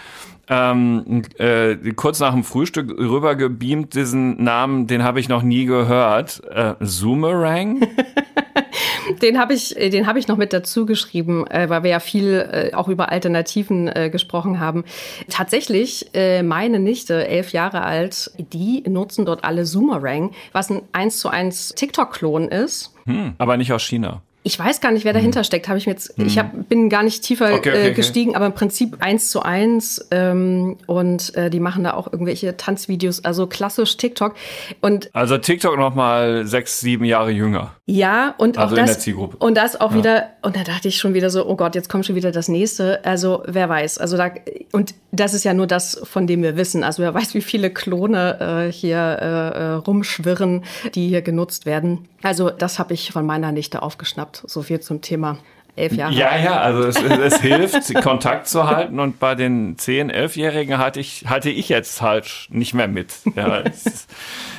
ähm, 0.48 1.22
äh, 1.38 1.76
kurz 1.94 2.20
nach 2.20 2.32
dem 2.32 2.44
Frühstück 2.44 2.90
rübergebeamt, 2.90 3.94
diesen 3.94 4.42
Namen, 4.42 4.86
den 4.86 5.02
habe 5.02 5.20
ich 5.20 5.28
noch 5.28 5.42
nie 5.42 5.66
gehört. 5.66 6.42
Äh, 6.50 6.74
Zoomerang? 6.82 7.86
den 9.22 9.38
habe 9.38 9.54
ich, 9.54 9.74
den 9.74 10.06
habe 10.06 10.18
ich 10.18 10.28
noch 10.28 10.36
mit 10.36 10.52
dazu 10.52 10.86
geschrieben, 10.86 11.46
äh, 11.46 11.68
weil 11.68 11.82
wir 11.82 11.90
ja 11.90 12.00
viel 12.00 12.48
äh, 12.50 12.74
auch 12.74 12.88
über 12.88 13.10
Alternativen 13.10 13.88
äh, 13.88 14.10
gesprochen 14.10 14.60
haben. 14.60 14.84
Tatsächlich, 15.28 16.14
äh, 16.14 16.42
meine 16.42 16.78
Nichte, 16.78 17.26
elf 17.26 17.52
Jahre 17.52 17.82
alt, 17.82 18.30
die 18.38 18.82
nutzen 18.88 19.26
dort 19.26 19.44
alle 19.44 19.64
Zoomerang, 19.64 20.32
was 20.52 20.70
ein 20.70 20.82
1 20.92 21.18
zu 21.18 21.28
1 21.28 21.74
TikTok-Klon 21.74 22.48
ist. 22.48 22.94
Hm, 23.04 23.34
aber 23.38 23.56
nicht 23.56 23.72
aus 23.72 23.82
China. 23.82 24.22
Ich 24.44 24.58
weiß 24.58 24.80
gar 24.80 24.92
nicht, 24.92 25.04
wer 25.04 25.12
dahinter 25.12 25.40
hm. 25.40 25.44
steckt. 25.44 25.68
Habe 25.68 25.78
ich 25.78 25.86
mir 25.86 25.92
jetzt, 25.92 26.16
hm. 26.16 26.26
ich 26.26 26.38
hab, 26.38 26.68
bin 26.68 26.88
gar 26.88 27.02
nicht 27.02 27.22
tiefer 27.22 27.52
okay, 27.54 27.70
okay, 27.70 27.88
äh, 27.88 27.92
gestiegen, 27.92 28.30
okay. 28.30 28.36
aber 28.36 28.46
im 28.46 28.54
Prinzip 28.54 28.96
eins 29.00 29.30
zu 29.30 29.42
eins. 29.42 30.06
Ähm, 30.10 30.76
und 30.86 31.34
äh, 31.34 31.50
die 31.50 31.60
machen 31.60 31.84
da 31.84 31.94
auch 31.94 32.12
irgendwelche 32.12 32.56
Tanzvideos, 32.56 33.24
also 33.24 33.46
klassisch 33.46 33.96
TikTok. 33.96 34.34
Und 34.80 35.10
also 35.12 35.38
TikTok 35.38 35.76
noch 35.76 35.94
mal 35.94 36.46
sechs, 36.46 36.80
sieben 36.80 37.04
Jahre 37.04 37.30
jünger. 37.30 37.72
Ja, 37.86 38.34
und 38.38 38.58
also 38.58 38.74
auch 38.74 38.78
das, 38.78 38.88
in 38.88 38.94
der 38.94 38.98
Zielgruppe. 38.98 39.36
Und 39.38 39.56
das 39.56 39.80
auch 39.80 39.92
ja. 39.92 39.96
wieder. 39.96 40.28
Und 40.42 40.56
da 40.56 40.62
dachte 40.62 40.88
ich 40.88 40.98
schon 40.98 41.14
wieder 41.14 41.30
so, 41.30 41.46
oh 41.46 41.56
Gott, 41.56 41.74
jetzt 41.74 41.88
kommt 41.88 42.06
schon 42.06 42.16
wieder 42.16 42.30
das 42.30 42.48
nächste. 42.48 43.04
Also 43.04 43.42
wer 43.46 43.68
weiß. 43.68 43.98
Also 43.98 44.16
da 44.16 44.30
und 44.72 44.94
das 45.10 45.34
ist 45.34 45.44
ja 45.44 45.54
nur 45.54 45.66
das, 45.66 46.00
von 46.04 46.26
dem 46.26 46.42
wir 46.42 46.56
wissen. 46.56 46.84
Also 46.84 47.02
wer 47.02 47.14
weiß, 47.14 47.34
wie 47.34 47.40
viele 47.40 47.70
Klone 47.70 48.66
äh, 48.68 48.72
hier 48.72 48.98
äh, 48.98 49.58
äh 49.58 49.72
rumschwirren, 49.72 50.64
die 50.94 51.08
hier 51.08 51.22
genutzt 51.22 51.66
werden. 51.66 52.08
Also 52.22 52.50
das 52.50 52.78
habe 52.78 52.94
ich 52.94 53.10
von 53.10 53.24
meiner 53.24 53.52
Nichte 53.52 53.82
aufgeschnappt. 53.82 54.27
So 54.46 54.62
viel 54.62 54.80
zum 54.80 55.00
Thema 55.00 55.38
elf 55.78 55.92
Jahre. 55.92 56.12
Ja, 56.12 56.36
ja, 56.36 56.60
also 56.60 56.82
es, 56.82 57.00
es 57.00 57.40
hilft, 57.40 57.94
Kontakt 58.02 58.48
zu 58.48 58.66
halten 58.66 59.00
und 59.00 59.18
bei 59.18 59.34
den 59.34 59.78
zehn, 59.78 60.10
elfjährigen 60.10 60.78
halte 60.78 61.00
ich, 61.00 61.24
halte 61.28 61.50
ich 61.50 61.68
jetzt 61.68 62.02
halt 62.02 62.48
nicht 62.50 62.74
mehr 62.74 62.88
mit. 62.88 63.14
Ja, 63.34 63.60
es, 63.64 64.06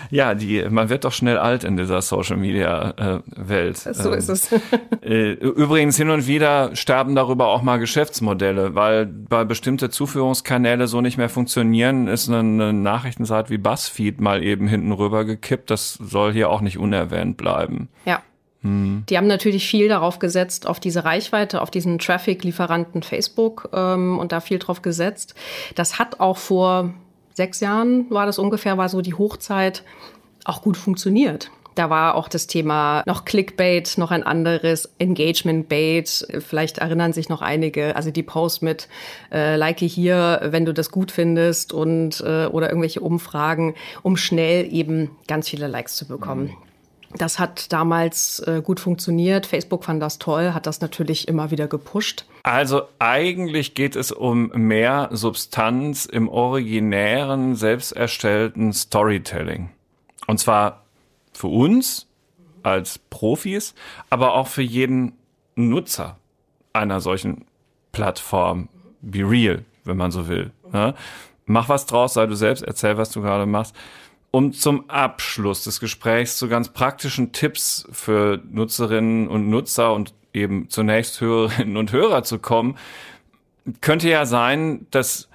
ja 0.10 0.34
die, 0.34 0.64
man 0.70 0.90
wird 0.90 1.04
doch 1.04 1.12
schnell 1.12 1.38
alt 1.38 1.64
in 1.64 1.78
dieser 1.78 2.02
Social 2.02 2.38
Media 2.38 2.94
äh, 2.98 3.20
Welt. 3.36 3.78
So 3.78 4.12
ist 4.12 4.30
es. 4.30 4.50
Äh, 5.02 5.32
übrigens 5.32 5.96
hin 5.96 6.10
und 6.10 6.28
wieder 6.28 6.76
sterben 6.76 7.16
darüber 7.16 7.48
auch 7.48 7.62
mal 7.62 7.78
Geschäftsmodelle, 7.78 8.76
weil 8.76 9.06
bei 9.06 9.46
bestimmte 9.46 9.90
Zuführungskanäle 9.90 10.88
so 10.88 11.00
nicht 11.00 11.18
mehr 11.18 11.30
funktionieren, 11.30 12.08
ist 12.08 12.28
eine, 12.28 12.40
eine 12.40 12.74
Nachrichtenseite 12.74 13.50
wie 13.50 13.58
BuzzFeed 13.58 14.20
mal 14.20 14.44
eben 14.44 14.68
hinten 14.68 14.92
rüber 14.92 15.24
gekippt. 15.24 15.72
Das 15.72 15.94
soll 15.94 16.34
hier 16.34 16.50
auch 16.50 16.60
nicht 16.60 16.78
unerwähnt 16.78 17.38
bleiben. 17.38 17.88
Ja. 18.06 18.22
Die 18.62 19.18
haben 19.18 19.28
natürlich 19.28 19.68
viel 19.68 19.88
darauf 19.88 20.20
gesetzt, 20.20 20.68
auf 20.68 20.82
diese 20.82 21.06
Reichweite, 21.06 21.62
auf 21.62 21.72
diesen 21.72 21.98
Traffic-Lieferanten 21.98 23.04
Facebook 23.04 23.70
ähm, 23.72 24.20
und 24.20 24.34
da 24.34 24.42
viel 24.42 24.60
drauf 24.60 24.82
gesetzt. 24.82 25.34
Das 25.76 25.98
hat 25.98 26.20
auch 26.20 26.38
vor 26.38 26.94
sechs 27.34 27.62
Jahren, 27.62 28.06
war 28.10 28.26
das 28.26 28.38
ungefähr, 28.38 28.78
war 28.78 28.90
so 28.90 29.00
die 29.02 29.14
Hochzeit, 29.14 29.84
auch 30.44 30.62
gut 30.62 30.76
funktioniert. 30.76 31.52
Da 31.76 31.90
war 31.90 32.16
auch 32.16 32.28
das 32.28 32.48
Thema 32.48 33.04
noch 33.06 33.24
Clickbait, 33.24 33.98
noch 33.98 34.12
ein 34.12 34.24
anderes 34.24 34.90
Engagement-Bait. 35.00 36.28
Vielleicht 36.46 36.80
erinnern 36.80 37.14
sich 37.14 37.30
noch 37.30 37.42
einige, 37.42 37.96
also 37.96 38.12
die 38.12 38.24
Post 38.24 38.62
mit 38.62 38.90
äh, 39.32 39.56
Like 39.56 39.80
hier, 39.80 40.42
wenn 40.44 40.66
du 40.66 40.74
das 40.74 40.92
gut 40.92 41.14
findest 41.14 41.72
und 41.72 42.20
äh, 42.20 42.48
oder 42.48 42.68
irgendwelche 42.68 43.00
Umfragen, 43.00 43.76
um 44.02 44.18
schnell 44.18 44.68
eben 44.74 45.12
ganz 45.28 45.48
viele 45.48 45.68
Likes 45.68 45.96
zu 45.96 46.06
bekommen. 46.06 46.58
Das 47.16 47.40
hat 47.40 47.74
damals 47.74 48.40
äh, 48.42 48.62
gut 48.64 48.80
funktioniert. 48.80 49.48
Facebook 49.48 49.84
fand 49.84 50.02
das 50.02 50.20
toll, 50.20 50.54
hat 50.54 50.68
das 50.68 50.80
natürlich 50.82 51.28
immer 51.28 51.50
wieder 51.50 51.68
gepusht. 51.68 52.26
Also 52.44 52.84
eigentlich 53.00 53.74
geht 53.74 53.96
es 53.96 54.12
um 54.12 54.50
mehr 54.54 55.10
Substanz 55.12 56.06
im 56.06 56.30
originären, 56.30 57.56
selbst 57.56 57.94
erstellten 57.94 58.74
Storytelling. 58.74 59.70
Und 60.28 60.40
zwar 60.40 60.84
für 61.34 61.48
uns 61.48 62.06
als 62.62 63.00
Profis, 63.00 63.74
aber 64.10 64.34
auch 64.34 64.48
für 64.48 64.62
jeden 64.62 65.14
Nutzer 65.56 66.18
einer 66.74 67.02
solchen 67.02 67.46
Plattform. 67.92 68.70
Be 69.02 69.20
real, 69.20 69.66
wenn 69.86 69.98
man 69.98 70.12
so 70.12 70.28
will. 70.28 70.52
Ne? 70.72 70.94
Mach 71.46 71.70
was 71.70 71.86
draus, 71.86 72.14
sei 72.14 72.28
du 72.28 72.36
selbst, 72.36 72.64
erzähl, 72.64 72.98
was 72.98 73.10
du 73.12 73.22
gerade 73.22 73.46
machst. 73.46 73.76
Um 74.32 74.54
zum 74.54 74.90
Abschluss 74.90 75.64
des 75.64 75.80
Gesprächs 75.80 76.38
zu 76.38 76.48
ganz 76.48 76.70
praktischen 76.70 77.32
Tipps 77.32 77.88
für 77.92 78.42
Nutzerinnen 78.52 79.28
und 79.28 79.50
Nutzer 79.50 79.94
und 79.94 80.14
eben 80.34 80.70
zunächst 80.70 81.20
Hörerinnen 81.20 81.78
und 81.78 81.92
Hörer 81.92 82.24
zu 82.24 82.38
kommen, 82.38 82.78
könnte 83.82 84.10
ja 84.10 84.26
sein, 84.26 84.86
dass 84.92 85.30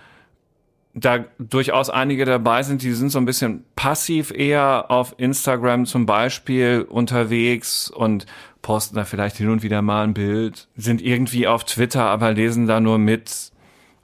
da 0.95 1.25
durchaus 1.39 1.91
einige 1.91 2.25
dabei 2.25 2.63
sind, 2.63 2.83
die 2.83 2.93
sind 2.93 3.11
so 3.11 3.19
ein 3.19 3.25
bisschen 3.25 3.65
passiv 3.75 4.31
eher 4.31 4.91
auf 4.91 5.15
Instagram 5.19 5.87
zum 5.87 6.07
Beispiel 6.07 6.87
unterwegs 6.89 7.91
und 7.91 8.27
posten 8.63 8.95
da 8.95 9.05
vielleicht 9.05 9.37
hin 9.37 9.51
und 9.51 9.63
wieder 9.63 9.83
mal 9.83 10.05
ein 10.05 10.15
Bild, 10.15 10.69
sind 10.77 11.03
irgendwie 11.03 11.49
auf 11.49 11.65
Twitter, 11.65 12.05
aber 12.05 12.33
lesen 12.33 12.67
da 12.67 12.81
nur 12.81 12.99
mit 12.99 13.53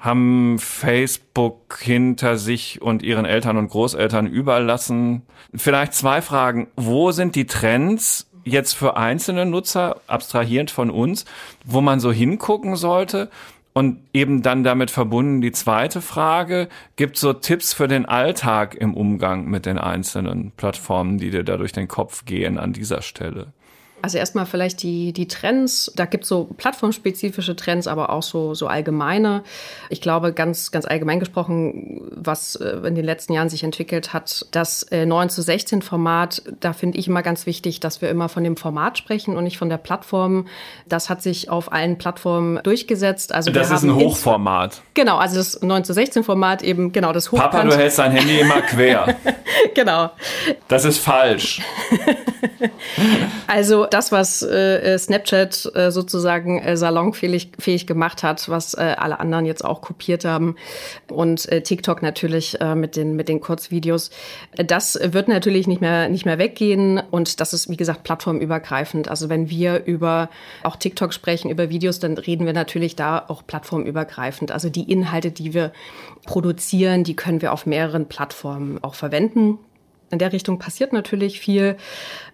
haben 0.00 0.58
Facebook 0.58 1.78
hinter 1.78 2.38
sich 2.38 2.80
und 2.80 3.02
ihren 3.02 3.26
Eltern 3.26 3.58
und 3.58 3.68
Großeltern 3.68 4.26
überlassen. 4.26 5.22
Vielleicht 5.54 5.92
zwei 5.92 6.22
Fragen. 6.22 6.68
Wo 6.74 7.12
sind 7.12 7.36
die 7.36 7.46
Trends 7.46 8.26
jetzt 8.44 8.72
für 8.72 8.96
einzelne 8.96 9.44
Nutzer, 9.44 10.00
abstrahierend 10.06 10.70
von 10.70 10.90
uns, 10.90 11.26
wo 11.66 11.82
man 11.82 12.00
so 12.00 12.10
hingucken 12.10 12.76
sollte? 12.76 13.30
Und 13.72 14.00
eben 14.12 14.42
dann 14.42 14.64
damit 14.64 14.90
verbunden 14.90 15.42
die 15.42 15.52
zweite 15.52 16.00
Frage, 16.00 16.68
gibt 16.96 17.16
so 17.16 17.34
Tipps 17.34 17.72
für 17.72 17.86
den 17.86 18.04
Alltag 18.04 18.74
im 18.74 18.94
Umgang 18.94 19.44
mit 19.44 19.64
den 19.66 19.78
einzelnen 19.78 20.50
Plattformen, 20.56 21.18
die 21.18 21.30
dir 21.30 21.44
da 21.44 21.56
durch 21.56 21.72
den 21.72 21.86
Kopf 21.86 22.24
gehen 22.24 22.58
an 22.58 22.72
dieser 22.72 23.02
Stelle? 23.02 23.52
Also 24.02 24.18
erstmal 24.18 24.46
vielleicht 24.46 24.82
die, 24.82 25.12
die 25.12 25.28
Trends. 25.28 25.92
Da 25.96 26.06
gibt 26.06 26.24
es 26.24 26.28
so 26.28 26.48
plattformspezifische 26.56 27.56
Trends, 27.56 27.86
aber 27.86 28.10
auch 28.10 28.22
so, 28.22 28.54
so 28.54 28.66
allgemeine. 28.66 29.42
Ich 29.88 30.00
glaube, 30.00 30.32
ganz, 30.32 30.70
ganz 30.70 30.86
allgemein 30.86 31.20
gesprochen, 31.20 32.00
was 32.10 32.56
äh, 32.56 32.80
in 32.86 32.94
den 32.94 33.04
letzten 33.04 33.32
Jahren 33.32 33.48
sich 33.48 33.64
entwickelt 33.64 34.12
hat, 34.12 34.46
das 34.50 34.82
äh, 34.84 35.06
9 35.06 35.30
zu 35.30 35.42
16 35.42 35.82
Format, 35.82 36.42
da 36.60 36.72
finde 36.72 36.98
ich 36.98 37.08
immer 37.08 37.22
ganz 37.22 37.46
wichtig, 37.46 37.80
dass 37.80 38.00
wir 38.00 38.10
immer 38.10 38.28
von 38.28 38.44
dem 38.44 38.56
Format 38.56 38.98
sprechen 38.98 39.36
und 39.36 39.44
nicht 39.44 39.58
von 39.58 39.68
der 39.68 39.78
Plattform. 39.78 40.46
Das 40.86 41.10
hat 41.10 41.22
sich 41.22 41.50
auf 41.50 41.72
allen 41.72 41.98
Plattformen 41.98 42.60
durchgesetzt. 42.62 43.32
Also 43.34 43.50
das 43.50 43.70
ist 43.70 43.82
ein 43.82 43.94
Hochformat. 43.94 44.82
Genau, 44.94 45.18
also 45.18 45.36
das 45.36 45.62
9 45.62 45.84
zu 45.84 45.92
16 45.92 46.24
Format 46.24 46.62
eben, 46.62 46.92
genau, 46.92 47.12
das 47.12 47.32
Hochkant. 47.32 47.52
Papa, 47.52 47.64
du 47.64 47.76
hältst 47.76 47.98
dein 47.98 48.12
Handy 48.12 48.40
immer 48.40 48.60
quer. 48.62 49.16
genau. 49.74 50.10
Das 50.68 50.84
ist 50.84 50.98
falsch. 50.98 51.60
also 53.46 53.86
das, 53.90 54.12
was 54.12 54.42
äh, 54.42 54.96
Snapchat 54.98 55.72
äh, 55.74 55.90
sozusagen 55.90 56.60
äh, 56.60 56.76
salonfähig 56.76 57.52
fähig 57.58 57.86
gemacht 57.86 58.22
hat, 58.22 58.48
was 58.48 58.74
äh, 58.74 58.94
alle 58.98 59.20
anderen 59.20 59.46
jetzt 59.46 59.64
auch 59.64 59.80
kopiert 59.80 60.24
haben 60.24 60.56
und 61.10 61.50
äh, 61.50 61.62
TikTok 61.62 62.02
natürlich 62.02 62.60
äh, 62.60 62.74
mit 62.74 62.96
den 62.96 63.16
mit 63.16 63.28
den 63.28 63.40
Kurzvideos. 63.40 64.10
Das 64.56 64.98
wird 65.02 65.28
natürlich 65.28 65.66
nicht 65.66 65.80
mehr 65.80 66.08
nicht 66.08 66.26
mehr 66.26 66.38
weggehen 66.38 67.00
und 67.10 67.40
das 67.40 67.52
ist 67.52 67.68
wie 67.68 67.76
gesagt 67.76 68.04
plattformübergreifend. 68.04 69.08
Also 69.08 69.28
wenn 69.28 69.50
wir 69.50 69.84
über 69.84 70.30
auch 70.62 70.76
TikTok 70.76 71.12
sprechen 71.12 71.50
über 71.50 71.70
Videos, 71.70 71.98
dann 71.98 72.16
reden 72.16 72.46
wir 72.46 72.52
natürlich 72.52 72.96
da 72.96 73.24
auch 73.28 73.46
plattformübergreifend. 73.46 74.50
Also 74.52 74.68
die 74.68 74.90
Inhalte, 74.90 75.30
die 75.30 75.54
wir 75.54 75.72
produzieren, 76.24 77.04
die 77.04 77.16
können 77.16 77.42
wir 77.42 77.52
auf 77.52 77.66
mehreren 77.66 78.06
Plattformen 78.06 78.82
auch 78.82 78.94
verwenden. 78.94 79.58
In 80.10 80.18
der 80.18 80.32
Richtung 80.32 80.58
passiert 80.58 80.92
natürlich 80.92 81.40
viel. 81.40 81.76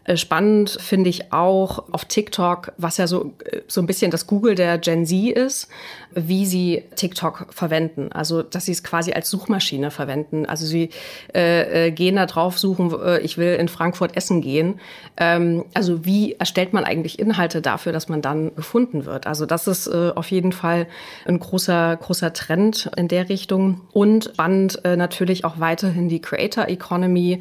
Äh, 0.07 0.17
spannend 0.17 0.71
finde 0.71 1.11
ich 1.11 1.33
auch 1.33 1.93
auf 1.93 2.05
TikTok, 2.05 2.73
was 2.79 2.97
ja 2.97 3.07
so, 3.07 3.35
äh, 3.45 3.63
so 3.67 3.81
ein 3.81 3.87
bisschen 3.87 4.11
das 4.11 4.27
Google 4.27 4.55
der 4.55 4.79
Gen 4.79 5.05
Z 5.05 5.37
ist, 5.37 5.69
wie 6.15 6.47
sie 6.47 6.85
TikTok 6.95 7.49
verwenden. 7.51 8.13
Also, 8.13 8.43
dass 8.43 8.67
sie 8.67 8.73
es 8.73 8.85
quasi 8.85 9.13
als 9.13 9.29
Suchmaschine 9.29 9.91
verwenden. 9.91 10.47
Also, 10.47 10.65
sie 10.65 10.91
äh, 11.35 11.89
äh, 11.89 11.91
gehen 11.91 12.17
da 12.17 12.27
drauf, 12.27 12.59
suchen, 12.59 12.95
ich 13.23 13.37
will 13.37 13.55
in 13.57 13.69
Frankfurt 13.69 14.17
essen 14.17 14.41
gehen. 14.41 14.81
Ähm, 15.17 15.65
also, 15.75 16.05
wie 16.05 16.35
erstellt 16.35 16.73
man 16.73 16.85
eigentlich 16.85 17.19
Inhalte 17.19 17.61
dafür, 17.61 17.93
dass 17.93 18.09
man 18.09 18.23
dann 18.23 18.55
gefunden 18.55 19.05
wird? 19.07 19.27
Also, 19.27 19.45
das 19.45 19.67
ist 19.67 19.89
äh, 19.89 20.13
auf 20.15 20.31
jeden 20.31 20.53
Fall 20.53 20.87
ein 21.27 21.41
großer, 21.41 21.97
großer 21.97 22.33
Trend 22.33 22.91
in 22.97 23.09
der 23.09 23.29
Richtung. 23.29 23.81
Und 23.93 24.31
spannend 24.33 24.81
natürlich 24.85 25.45
auch 25.45 25.59
weiterhin 25.59 26.09
die 26.09 26.21
Creator 26.21 26.69
Economy. 26.69 27.41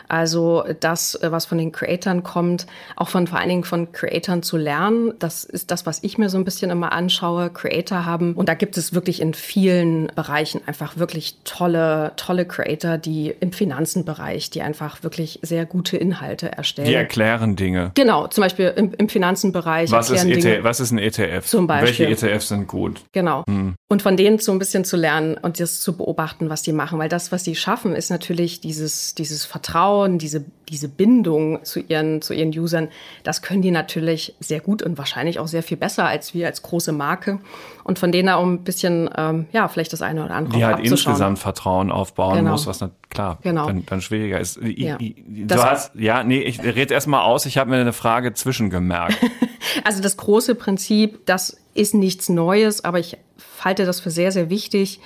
Also, 0.11 0.65
das, 0.81 1.15
äh, 1.15 1.31
was 1.31 1.45
von 1.45 1.57
den 1.57 1.71
Creatoren 1.71 2.21
kommt, 2.21 2.67
auch 2.97 3.07
von 3.07 3.27
vor 3.27 3.39
allen 3.39 3.47
Dingen 3.47 3.63
von 3.63 3.93
Creatoren 3.93 4.43
zu 4.43 4.57
lernen. 4.57 5.13
Das 5.19 5.45
ist 5.45 5.71
das, 5.71 5.85
was 5.85 6.03
ich 6.03 6.17
mir 6.17 6.29
so 6.29 6.37
ein 6.37 6.43
bisschen 6.43 6.69
immer 6.69 6.91
anschaue. 6.91 7.49
Creator 7.49 8.05
haben 8.05 8.33
und 8.33 8.49
da 8.49 8.53
gibt 8.53 8.77
es 8.77 8.93
wirklich 8.93 9.21
in 9.21 9.33
vielen 9.33 10.07
Bereichen 10.13 10.61
einfach 10.65 10.97
wirklich 10.97 11.37
tolle, 11.45 12.11
tolle 12.17 12.45
Creator, 12.45 12.97
die 12.97 13.33
im 13.39 13.53
Finanzenbereich, 13.53 14.49
die 14.49 14.61
einfach 14.61 15.01
wirklich 15.01 15.39
sehr 15.43 15.65
gute 15.65 15.95
Inhalte 15.95 16.51
erstellen. 16.51 16.89
Die 16.89 16.93
erklären 16.93 17.55
Dinge. 17.55 17.91
Genau, 17.93 18.27
zum 18.27 18.41
Beispiel 18.41 18.73
im, 18.75 18.93
im 18.97 19.07
Finanzenbereich. 19.07 19.91
Was 19.91 20.09
ist, 20.09 20.25
ETF, 20.25 20.63
was 20.63 20.81
ist 20.81 20.91
ein 20.91 20.97
ETF? 20.97 21.45
Zum 21.45 21.67
Beispiel. 21.67 22.07
Welche 22.09 22.27
ETFs 22.27 22.49
sind 22.49 22.67
gut? 22.67 23.01
Genau. 23.13 23.45
Hm. 23.47 23.75
Und 23.87 24.01
von 24.01 24.17
denen 24.17 24.39
so 24.39 24.51
ein 24.51 24.59
bisschen 24.59 24.83
zu 24.83 24.97
lernen 24.97 25.37
und 25.37 25.61
das 25.61 25.79
zu 25.79 25.95
beobachten, 25.95 26.49
was 26.49 26.63
die 26.63 26.73
machen. 26.73 26.99
Weil 26.99 27.09
das, 27.09 27.31
was 27.31 27.43
die 27.43 27.55
schaffen, 27.55 27.95
ist 27.95 28.09
natürlich 28.09 28.59
dieses, 28.59 29.15
dieses 29.15 29.45
Vertrauen, 29.45 30.00
diese 30.07 30.45
diese 30.71 30.87
Bindung 30.87 31.63
zu 31.65 31.81
ihren, 31.81 32.21
zu 32.21 32.33
ihren 32.33 32.57
Usern, 32.57 32.87
das 33.23 33.41
können 33.41 33.61
die 33.61 33.71
natürlich 33.71 34.33
sehr 34.39 34.61
gut 34.61 34.81
und 34.81 34.97
wahrscheinlich 34.97 35.37
auch 35.37 35.47
sehr 35.47 35.63
viel 35.63 35.75
besser 35.75 36.05
als 36.05 36.33
wir 36.33 36.47
als 36.47 36.61
große 36.61 36.93
Marke. 36.93 37.39
Und 37.83 37.99
von 37.99 38.13
denen 38.13 38.29
auch 38.29 38.43
ein 38.43 38.63
bisschen, 38.63 39.09
ähm, 39.17 39.47
ja, 39.51 39.67
vielleicht 39.67 39.91
das 39.91 40.01
eine 40.01 40.23
oder 40.23 40.33
andere. 40.33 40.57
Die 40.57 40.65
halt 40.65 40.79
insgesamt 40.79 41.39
Vertrauen 41.39 41.91
aufbauen 41.91 42.37
genau. 42.37 42.51
muss, 42.51 42.67
was 42.67 42.77
dann, 42.77 42.91
klar, 43.09 43.37
genau. 43.41 43.67
dann, 43.67 43.85
dann 43.85 44.01
schwieriger 44.01 44.39
ist. 44.39 44.61
Ja. 44.61 44.97
Du 44.97 45.61
hast, 45.61 45.93
ja, 45.95 46.23
nee, 46.23 46.39
ich 46.39 46.63
rede 46.63 46.93
erst 46.93 47.07
mal 47.07 47.23
aus, 47.23 47.45
ich 47.45 47.57
habe 47.57 47.69
mir 47.69 47.77
eine 47.77 47.93
Frage 47.93 48.33
zwischengemerkt. 48.33 49.17
also 49.83 50.01
das 50.01 50.15
große 50.15 50.55
Prinzip, 50.55 51.25
das 51.25 51.57
ist 51.73 51.93
nichts 51.93 52.29
Neues, 52.29 52.85
aber 52.85 52.99
ich 52.99 53.17
halte 53.59 53.85
das 53.85 53.99
für 53.99 54.09
sehr, 54.09 54.31
sehr 54.31 54.49
wichtig. 54.49 54.99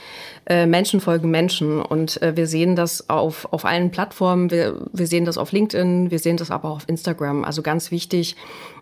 Äh, 0.46 0.66
Menschen 0.66 1.02
folgen 1.02 1.32
Menschen 1.32 1.82
und 1.82 2.22
äh, 2.22 2.36
wir 2.36 2.48
sehen 2.48 2.76
das 2.76 3.10
auf, 3.10 3.52
auf 3.52 3.66
allen 3.66 3.92
Plattformen. 3.92 4.52
Wir, 4.52 4.88
wir 4.94 5.08
sehen 5.08 5.26
das 5.26 5.38
auf 5.38 5.52
LinkedIn, 5.52 6.12
wir 6.12 6.20
sehen 6.20 6.38
das 6.38 6.52
aber 6.52 6.70
auch 6.70 6.78
auf 6.78 6.90
Instagram. 6.90 7.44
Also 7.44 7.62
ganz 7.62 7.92
wichtig, 7.92 8.36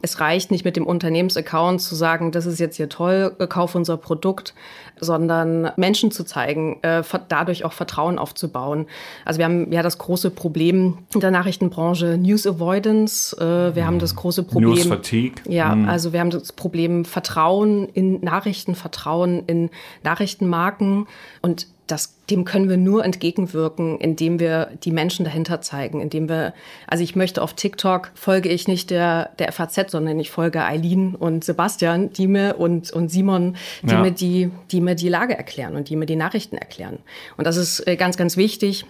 es 0.03 0.19
reicht 0.19 0.51
nicht 0.51 0.65
mit 0.65 0.75
dem 0.75 0.85
Unternehmensaccount 0.85 1.81
zu 1.81 1.95
sagen, 1.95 2.33
das 2.33 2.45
ist 2.45 2.59
jetzt 2.59 2.75
hier 2.75 2.89
toll, 2.89 3.33
äh, 3.39 3.47
kauf 3.47 3.73
unser 3.73 3.95
Produkt, 3.95 4.53
sondern 4.99 5.71
Menschen 5.77 6.11
zu 6.11 6.25
zeigen, 6.25 6.77
äh, 6.81 7.01
dadurch 7.29 7.63
auch 7.63 7.71
Vertrauen 7.71 8.19
aufzubauen. 8.19 8.85
Also 9.23 9.37
wir 9.37 9.45
haben 9.45 9.71
ja 9.71 9.81
das 9.81 9.97
große 9.97 10.29
Problem 10.29 10.97
in 11.13 11.21
der 11.21 11.31
Nachrichtenbranche 11.31 12.17
News 12.17 12.45
Avoidance. 12.45 13.33
Äh, 13.37 13.75
wir 13.77 13.87
haben 13.87 13.99
das 13.99 14.13
große 14.15 14.43
Problem. 14.43 14.71
News 14.71 14.85
Fatigue. 14.87 15.41
Ja, 15.47 15.73
mhm. 15.73 15.87
also 15.87 16.11
wir 16.11 16.19
haben 16.19 16.31
das 16.31 16.51
Problem 16.51 17.05
Vertrauen 17.05 17.87
in 17.87 18.19
Nachrichten, 18.19 18.75
Vertrauen 18.75 19.43
in 19.47 19.69
Nachrichtenmarken 20.03 21.07
und 21.41 21.67
das, 21.87 22.15
dem 22.29 22.45
können 22.45 22.69
wir 22.69 22.77
nur 22.77 23.03
entgegenwirken, 23.03 23.99
indem 23.99 24.39
wir 24.39 24.71
die 24.83 24.91
Menschen 24.91 25.25
dahinter 25.25 25.61
zeigen, 25.61 25.99
indem 25.99 26.29
wir, 26.29 26.53
also 26.87 27.03
ich 27.03 27.15
möchte 27.15 27.41
auf 27.41 27.53
TikTok 27.53 28.11
folge 28.15 28.49
ich 28.49 28.67
nicht 28.67 28.89
der, 28.89 29.31
der 29.39 29.51
FAZ, 29.51 29.91
sondern 29.91 30.19
ich 30.19 30.31
folge 30.31 30.63
Eileen 30.63 31.15
und 31.15 31.43
Sebastian, 31.43 32.11
die 32.13 32.27
mir 32.27 32.55
und, 32.57 32.91
und 32.91 33.09
Simon, 33.09 33.57
die 33.81 33.91
ja. 33.91 34.01
mir 34.01 34.11
die, 34.11 34.49
die 34.71 34.79
mir 34.79 34.95
die 34.95 35.09
Lage 35.09 35.37
erklären 35.37 35.75
und 35.75 35.89
die 35.89 35.95
mir 35.95 36.05
die 36.05 36.15
Nachrichten 36.15 36.57
erklären. 36.57 36.99
Und 37.37 37.45
das 37.45 37.57
ist 37.57 37.85
äh, 37.85 37.97
ganz, 37.97 38.15
ganz 38.15 38.37
wichtig. 38.37 38.85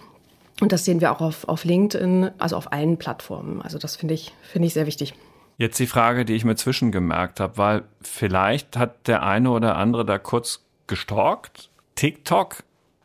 Und 0.60 0.70
das 0.70 0.84
sehen 0.84 1.00
wir 1.00 1.10
auch 1.10 1.20
auf, 1.20 1.48
auf 1.48 1.64
LinkedIn, 1.64 2.30
also 2.38 2.56
auf 2.56 2.72
allen 2.72 2.96
Plattformen. 2.96 3.60
Also 3.60 3.78
das 3.78 3.96
finde 3.96 4.14
ich, 4.14 4.32
finde 4.42 4.68
ich 4.68 4.74
sehr 4.74 4.86
wichtig. 4.86 5.14
Jetzt 5.58 5.78
die 5.78 5.86
Frage, 5.86 6.24
die 6.24 6.34
ich 6.34 6.44
mir 6.44 6.54
zwischengemerkt 6.54 7.40
habe, 7.40 7.58
weil 7.58 7.82
vielleicht 8.02 8.76
hat 8.76 9.08
der 9.08 9.24
eine 9.24 9.50
oder 9.50 9.76
andere 9.76 10.04
da 10.04 10.18
kurz 10.18 10.64
gestalkt. 10.86 11.70
TikTok 11.96 12.62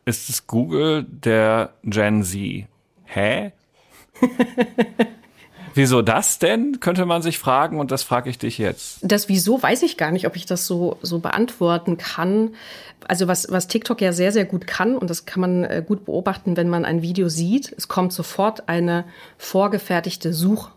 ist 0.09 0.29
es 0.29 0.47
Google 0.47 1.05
der 1.07 1.73
Gen 1.83 2.23
Z. 2.23 2.65
Hä? 3.05 3.51
Wieso 5.75 6.01
das 6.01 6.39
denn, 6.39 6.79
könnte 6.79 7.05
man 7.05 7.21
sich 7.21 7.37
fragen 7.37 7.79
und 7.79 7.91
das 7.91 8.03
frage 8.03 8.29
ich 8.29 8.39
dich 8.39 8.57
jetzt. 8.57 8.99
Das 9.03 9.29
Wieso 9.29 9.61
weiß 9.61 9.83
ich 9.83 9.97
gar 9.97 10.11
nicht, 10.11 10.25
ob 10.25 10.35
ich 10.35 10.45
das 10.45 10.65
so, 10.65 10.97
so 11.03 11.19
beantworten 11.19 11.97
kann. 11.97 12.55
Also 13.07 13.27
was, 13.27 13.51
was 13.51 13.67
TikTok 13.67 14.01
ja 14.01 14.11
sehr, 14.11 14.31
sehr 14.31 14.45
gut 14.45 14.67
kann 14.67 14.97
und 14.97 15.09
das 15.09 15.25
kann 15.25 15.41
man 15.41 15.63
äh, 15.63 15.83
gut 15.87 16.05
beobachten, 16.05 16.57
wenn 16.57 16.69
man 16.69 16.85
ein 16.85 17.01
Video 17.01 17.29
sieht, 17.29 17.73
es 17.77 17.87
kommt 17.87 18.13
sofort 18.13 18.67
eine 18.67 19.05
vorgefertigte 19.37 20.33
Such 20.33 20.71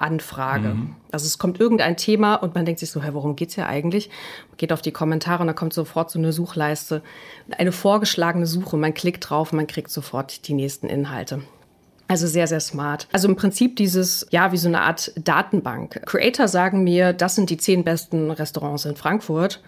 Anfrage. 0.00 0.68
Mhm. 0.68 0.96
Also 1.12 1.26
es 1.26 1.38
kommt 1.38 1.60
irgendein 1.60 1.96
Thema 1.96 2.36
und 2.36 2.54
man 2.54 2.64
denkt 2.64 2.80
sich 2.80 2.90
so, 2.90 3.02
hey, 3.02 3.14
worum 3.14 3.36
geht's 3.36 3.54
hier 3.54 3.66
eigentlich? 3.66 4.08
Man 4.48 4.56
geht 4.56 4.72
auf 4.72 4.82
die 4.82 4.92
Kommentare 4.92 5.42
und 5.42 5.46
dann 5.46 5.56
kommt 5.56 5.72
sofort 5.72 6.10
so 6.10 6.18
eine 6.18 6.32
Suchleiste, 6.32 7.02
eine 7.56 7.72
vorgeschlagene 7.72 8.46
Suche. 8.46 8.76
Man 8.76 8.94
klickt 8.94 9.28
drauf 9.28 9.52
und 9.52 9.56
man 9.56 9.66
kriegt 9.66 9.90
sofort 9.90 10.48
die 10.48 10.54
nächsten 10.54 10.88
Inhalte. 10.88 11.42
Also 12.08 12.26
sehr, 12.26 12.48
sehr 12.48 12.58
smart. 12.58 13.06
Also 13.12 13.28
im 13.28 13.36
Prinzip 13.36 13.76
dieses, 13.76 14.26
ja, 14.30 14.50
wie 14.50 14.56
so 14.56 14.66
eine 14.66 14.80
Art 14.80 15.12
Datenbank. 15.16 16.02
Creator 16.06 16.48
sagen 16.48 16.82
mir, 16.82 17.12
das 17.12 17.36
sind 17.36 17.50
die 17.50 17.56
zehn 17.56 17.84
besten 17.84 18.32
Restaurants 18.32 18.84
in 18.84 18.96
Frankfurt. 18.96 19.62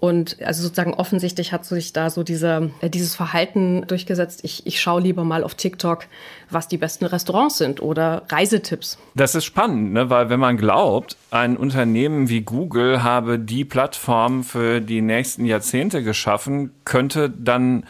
Und 0.00 0.38
also 0.42 0.62
sozusagen 0.62 0.94
offensichtlich 0.94 1.52
hat 1.52 1.66
sich 1.66 1.92
da 1.92 2.08
so 2.08 2.22
diese, 2.22 2.70
äh, 2.80 2.88
dieses 2.88 3.14
Verhalten 3.14 3.86
durchgesetzt. 3.86 4.40
Ich, 4.44 4.66
ich 4.66 4.80
schaue 4.80 5.02
lieber 5.02 5.24
mal 5.24 5.44
auf 5.44 5.54
TikTok, 5.54 6.06
was 6.48 6.68
die 6.68 6.78
besten 6.78 7.04
Restaurants 7.04 7.58
sind 7.58 7.82
oder 7.82 8.22
Reisetipps. 8.30 8.96
Das 9.14 9.34
ist 9.34 9.44
spannend, 9.44 9.92
ne? 9.92 10.08
weil 10.08 10.30
wenn 10.30 10.40
man 10.40 10.56
glaubt, 10.56 11.16
ein 11.30 11.58
Unternehmen 11.58 12.30
wie 12.30 12.40
Google 12.40 13.02
habe 13.02 13.38
die 13.38 13.66
Plattform 13.66 14.42
für 14.42 14.80
die 14.80 15.02
nächsten 15.02 15.44
Jahrzehnte 15.44 16.02
geschaffen, 16.02 16.72
könnte 16.86 17.28
dann 17.28 17.84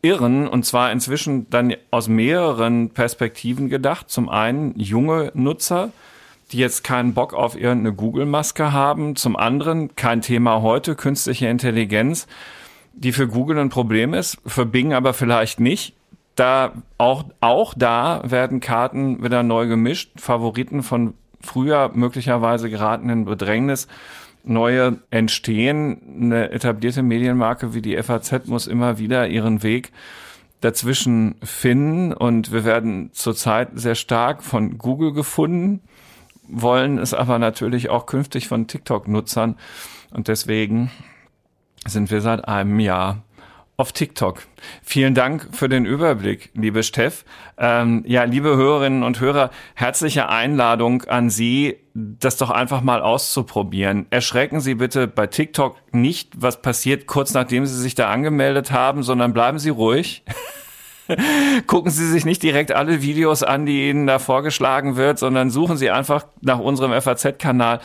irren 0.00 0.48
und 0.48 0.64
zwar 0.64 0.90
inzwischen 0.90 1.50
dann 1.50 1.74
aus 1.90 2.08
mehreren 2.08 2.88
Perspektiven 2.88 3.68
gedacht. 3.68 4.08
Zum 4.08 4.30
einen 4.30 4.78
junge 4.80 5.30
Nutzer, 5.34 5.90
die 6.52 6.58
jetzt 6.58 6.84
keinen 6.84 7.14
Bock 7.14 7.34
auf 7.34 7.56
irgendeine 7.56 7.94
Google-Maske 7.94 8.72
haben. 8.72 9.16
Zum 9.16 9.36
anderen 9.36 9.94
kein 9.94 10.20
Thema 10.20 10.62
heute, 10.62 10.94
künstliche 10.96 11.48
Intelligenz, 11.48 12.26
die 12.92 13.12
für 13.12 13.28
Google 13.28 13.58
ein 13.58 13.68
Problem 13.68 14.14
ist, 14.14 14.38
für 14.46 14.66
Bing 14.66 14.92
aber 14.92 15.14
vielleicht 15.14 15.60
nicht. 15.60 15.94
Da 16.34 16.72
auch, 16.98 17.24
auch 17.40 17.74
da 17.76 18.22
werden 18.24 18.60
Karten 18.60 19.22
wieder 19.22 19.42
neu 19.42 19.66
gemischt. 19.66 20.12
Favoriten 20.18 20.82
von 20.82 21.14
früher 21.40 21.90
möglicherweise 21.94 22.70
geraten 22.70 23.10
in 23.10 23.24
Bedrängnis. 23.24 23.88
Neue 24.42 24.98
entstehen. 25.10 26.00
Eine 26.22 26.50
etablierte 26.50 27.02
Medienmarke 27.02 27.74
wie 27.74 27.82
die 27.82 28.00
FAZ 28.02 28.46
muss 28.46 28.66
immer 28.66 28.98
wieder 28.98 29.28
ihren 29.28 29.62
Weg 29.62 29.92
dazwischen 30.60 31.36
finden 31.42 32.12
und 32.12 32.52
wir 32.52 32.64
werden 32.64 33.10
zurzeit 33.12 33.70
sehr 33.74 33.94
stark 33.94 34.42
von 34.42 34.78
Google 34.78 35.12
gefunden 35.12 35.80
wollen 36.50 36.98
es 36.98 37.14
aber 37.14 37.38
natürlich 37.38 37.90
auch 37.90 38.06
künftig 38.06 38.48
von 38.48 38.66
TikTok-Nutzern. 38.66 39.56
Und 40.12 40.28
deswegen 40.28 40.90
sind 41.86 42.10
wir 42.10 42.20
seit 42.20 42.46
einem 42.46 42.80
Jahr 42.80 43.22
auf 43.80 43.92
TikTok. 43.92 44.42
Vielen 44.82 45.14
Dank 45.14 45.48
für 45.52 45.68
den 45.68 45.86
Überblick, 45.86 46.50
liebe 46.54 46.82
Steff. 46.82 47.24
Ähm, 47.56 48.04
ja, 48.06 48.24
liebe 48.24 48.54
Hörerinnen 48.54 49.02
und 49.02 49.20
Hörer, 49.20 49.50
herzliche 49.74 50.28
Einladung 50.28 51.04
an 51.04 51.30
Sie, 51.30 51.78
das 51.94 52.36
doch 52.36 52.50
einfach 52.50 52.82
mal 52.82 53.00
auszuprobieren. 53.00 54.06
Erschrecken 54.10 54.60
Sie 54.60 54.74
bitte 54.74 55.08
bei 55.08 55.26
TikTok 55.26 55.76
nicht, 55.92 56.34
was 56.36 56.60
passiert 56.60 57.06
kurz 57.06 57.32
nachdem 57.32 57.64
Sie 57.64 57.80
sich 57.80 57.94
da 57.94 58.10
angemeldet 58.10 58.70
haben, 58.70 59.02
sondern 59.02 59.32
bleiben 59.32 59.58
Sie 59.58 59.70
ruhig. 59.70 60.24
gucken 61.66 61.90
Sie 61.90 62.06
sich 62.06 62.24
nicht 62.24 62.42
direkt 62.42 62.72
alle 62.72 63.02
Videos 63.02 63.42
an, 63.42 63.66
die 63.66 63.88
Ihnen 63.88 64.06
da 64.06 64.18
vorgeschlagen 64.18 64.96
wird, 64.96 65.18
sondern 65.18 65.50
suchen 65.50 65.76
Sie 65.76 65.90
einfach 65.90 66.26
nach 66.40 66.58
unserem 66.58 66.92
FAZ-Kanal. 67.00 67.80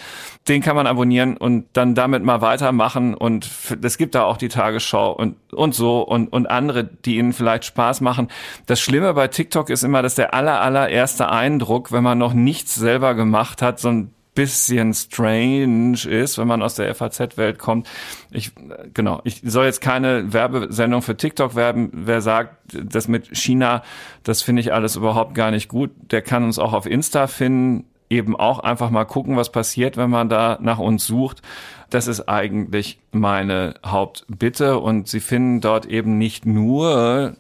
Den 0.48 0.62
kann 0.62 0.76
man 0.76 0.88
abonnieren 0.88 1.38
und 1.38 1.66
dann 1.74 1.96
damit 1.96 2.24
mal 2.24 2.42
weitermachen. 2.42 3.14
Und 3.14 3.50
es 3.84 3.98
gibt 3.98 4.16
da 4.16 4.24
auch 4.24 4.38
die 4.38 4.50
Tagesschau 4.50 5.12
und, 5.12 5.38
und 5.52 5.74
so 5.74 6.02
und, 6.02 6.28
und 6.32 6.48
andere, 6.48 6.84
die 6.84 7.18
Ihnen 7.18 7.34
vielleicht 7.34 7.66
Spaß 7.66 8.02
machen. 8.02 8.30
Das 8.66 8.80
Schlimme 8.80 9.14
bei 9.14 9.28
TikTok 9.28 9.70
ist 9.70 9.84
immer, 9.84 10.02
dass 10.02 10.16
der 10.16 10.34
aller, 10.34 10.62
allererste 10.62 11.30
Eindruck, 11.30 11.92
wenn 11.92 12.04
man 12.04 12.18
noch 12.18 12.34
nichts 12.34 12.76
selber 12.76 13.16
gemacht 13.16 13.62
hat, 13.62 13.80
so 13.80 13.90
ein 13.90 14.15
bisschen 14.36 14.94
strange 14.94 16.06
ist, 16.08 16.38
wenn 16.38 16.48
man 16.48 16.62
aus 16.62 16.76
der 16.76 16.94
FAZ-Welt 16.94 17.58
kommt. 17.58 17.88
Ich, 18.30 18.52
genau, 18.94 19.22
ich 19.24 19.42
soll 19.44 19.66
jetzt 19.66 19.82
keine 19.82 20.34
Werbesendung 20.34 21.02
für 21.02 21.18
TikTok 21.18 21.56
werben. 21.56 21.90
Wer 21.94 22.22
sagt, 22.22 22.56
das 22.74 23.08
mit 23.08 23.36
China, 23.36 23.82
das 24.24 24.44
finde 24.44 24.60
ich 24.60 24.74
alles 24.74 24.96
überhaupt 24.96 25.34
gar 25.34 25.52
nicht 25.52 25.70
gut, 25.70 25.92
der 26.12 26.22
kann 26.22 26.44
uns 26.44 26.60
auch 26.60 26.74
auf 26.74 26.86
Insta 26.86 27.28
finden. 27.28 27.86
Eben 28.08 28.36
auch 28.36 28.60
einfach 28.60 28.92
mal 28.92 29.06
gucken, 29.06 29.36
was 29.36 29.52
passiert, 29.52 29.98
wenn 29.98 30.12
man 30.12 30.30
da 30.30 30.60
nach 30.62 30.78
uns 30.78 31.08
sucht. 31.08 31.42
Das 31.90 32.06
ist 32.06 32.30
eigentlich 32.30 33.00
meine 33.12 33.76
Hauptbitte. 33.84 34.78
Und 34.78 35.08
Sie 35.08 35.20
finden 35.20 35.60
dort 35.60 35.88
eben 35.88 36.20
nicht 36.20 36.46
nur 36.46 37.36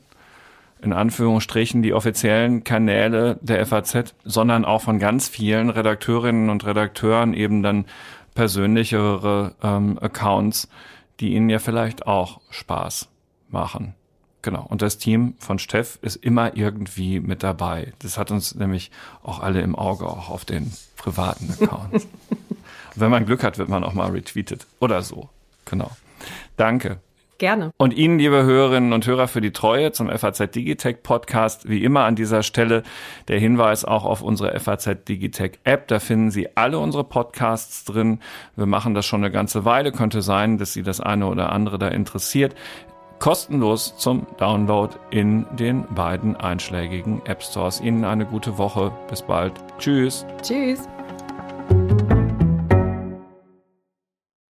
in 0.85 0.93
Anführungsstrichen 0.93 1.81
die 1.81 1.93
offiziellen 1.93 2.63
Kanäle 2.63 3.39
der 3.41 3.65
FAZ, 3.65 4.13
sondern 4.23 4.65
auch 4.65 4.83
von 4.83 4.99
ganz 4.99 5.27
vielen 5.27 5.71
Redakteurinnen 5.71 6.49
und 6.49 6.63
Redakteuren 6.63 7.33
eben 7.33 7.63
dann 7.63 7.85
persönlichere 8.35 9.55
ähm, 9.63 9.97
Accounts, 9.99 10.69
die 11.19 11.33
ihnen 11.33 11.49
ja 11.49 11.57
vielleicht 11.57 12.05
auch 12.05 12.39
Spaß 12.51 13.09
machen. 13.49 13.95
Genau. 14.43 14.63
Und 14.69 14.83
das 14.83 14.99
Team 14.99 15.33
von 15.39 15.57
Steff 15.57 15.97
ist 16.03 16.17
immer 16.17 16.55
irgendwie 16.55 17.19
mit 17.19 17.41
dabei. 17.41 17.93
Das 17.99 18.19
hat 18.19 18.29
uns 18.29 18.53
nämlich 18.53 18.91
auch 19.23 19.39
alle 19.39 19.61
im 19.61 19.75
Auge, 19.75 20.05
auch 20.05 20.29
auf 20.29 20.45
den 20.45 20.71
privaten 20.97 21.51
Accounts. 21.51 22.07
wenn 22.95 23.09
man 23.09 23.25
Glück 23.25 23.43
hat, 23.43 23.57
wird 23.57 23.69
man 23.69 23.83
auch 23.83 23.93
mal 23.93 24.11
retweetet 24.11 24.67
oder 24.79 25.01
so. 25.01 25.29
Genau. 25.65 25.89
Danke. 26.57 26.99
Gerne. 27.37 27.71
Und 27.77 27.93
Ihnen, 27.93 28.17
liebe 28.17 28.43
Hörerinnen 28.43 28.93
und 28.93 29.05
Hörer, 29.05 29.27
für 29.27 29.41
die 29.41 29.51
Treue 29.51 29.91
zum 29.91 30.09
FAZ 30.09 30.51
Digitech 30.51 31.03
Podcast. 31.03 31.67
Wie 31.69 31.83
immer 31.83 32.05
an 32.05 32.15
dieser 32.15 32.43
Stelle 32.43 32.83
der 33.27 33.39
Hinweis 33.39 33.83
auch 33.83 34.05
auf 34.05 34.21
unsere 34.21 34.57
FAZ 34.57 35.03
Digitech 35.07 35.59
App. 35.65 35.87
Da 35.89 35.99
finden 35.99 36.31
Sie 36.31 36.55
alle 36.55 36.79
unsere 36.79 37.03
Podcasts 37.03 37.83
drin. 37.83 38.19
Wir 38.55 38.65
machen 38.67 38.93
das 38.93 39.05
schon 39.05 39.21
eine 39.23 39.31
ganze 39.31 39.65
Weile. 39.65 39.91
Könnte 39.91 40.21
sein, 40.21 40.57
dass 40.57 40.73
Sie 40.73 40.83
das 40.83 41.01
eine 41.01 41.27
oder 41.27 41.51
andere 41.51 41.77
da 41.77 41.89
interessiert. 41.89 42.55
kostenlos 43.19 43.97
zum 43.97 44.27
Download 44.37 44.93
in 45.09 45.45
den 45.57 45.85
beiden 45.93 46.35
einschlägigen 46.35 47.21
App 47.25 47.43
Stores. 47.43 47.81
Ihnen 47.81 48.05
eine 48.05 48.25
gute 48.25 48.57
Woche. 48.57 48.91
Bis 49.09 49.21
bald. 49.21 49.53
Tschüss. 49.77 50.25
Tschüss. 50.41 50.87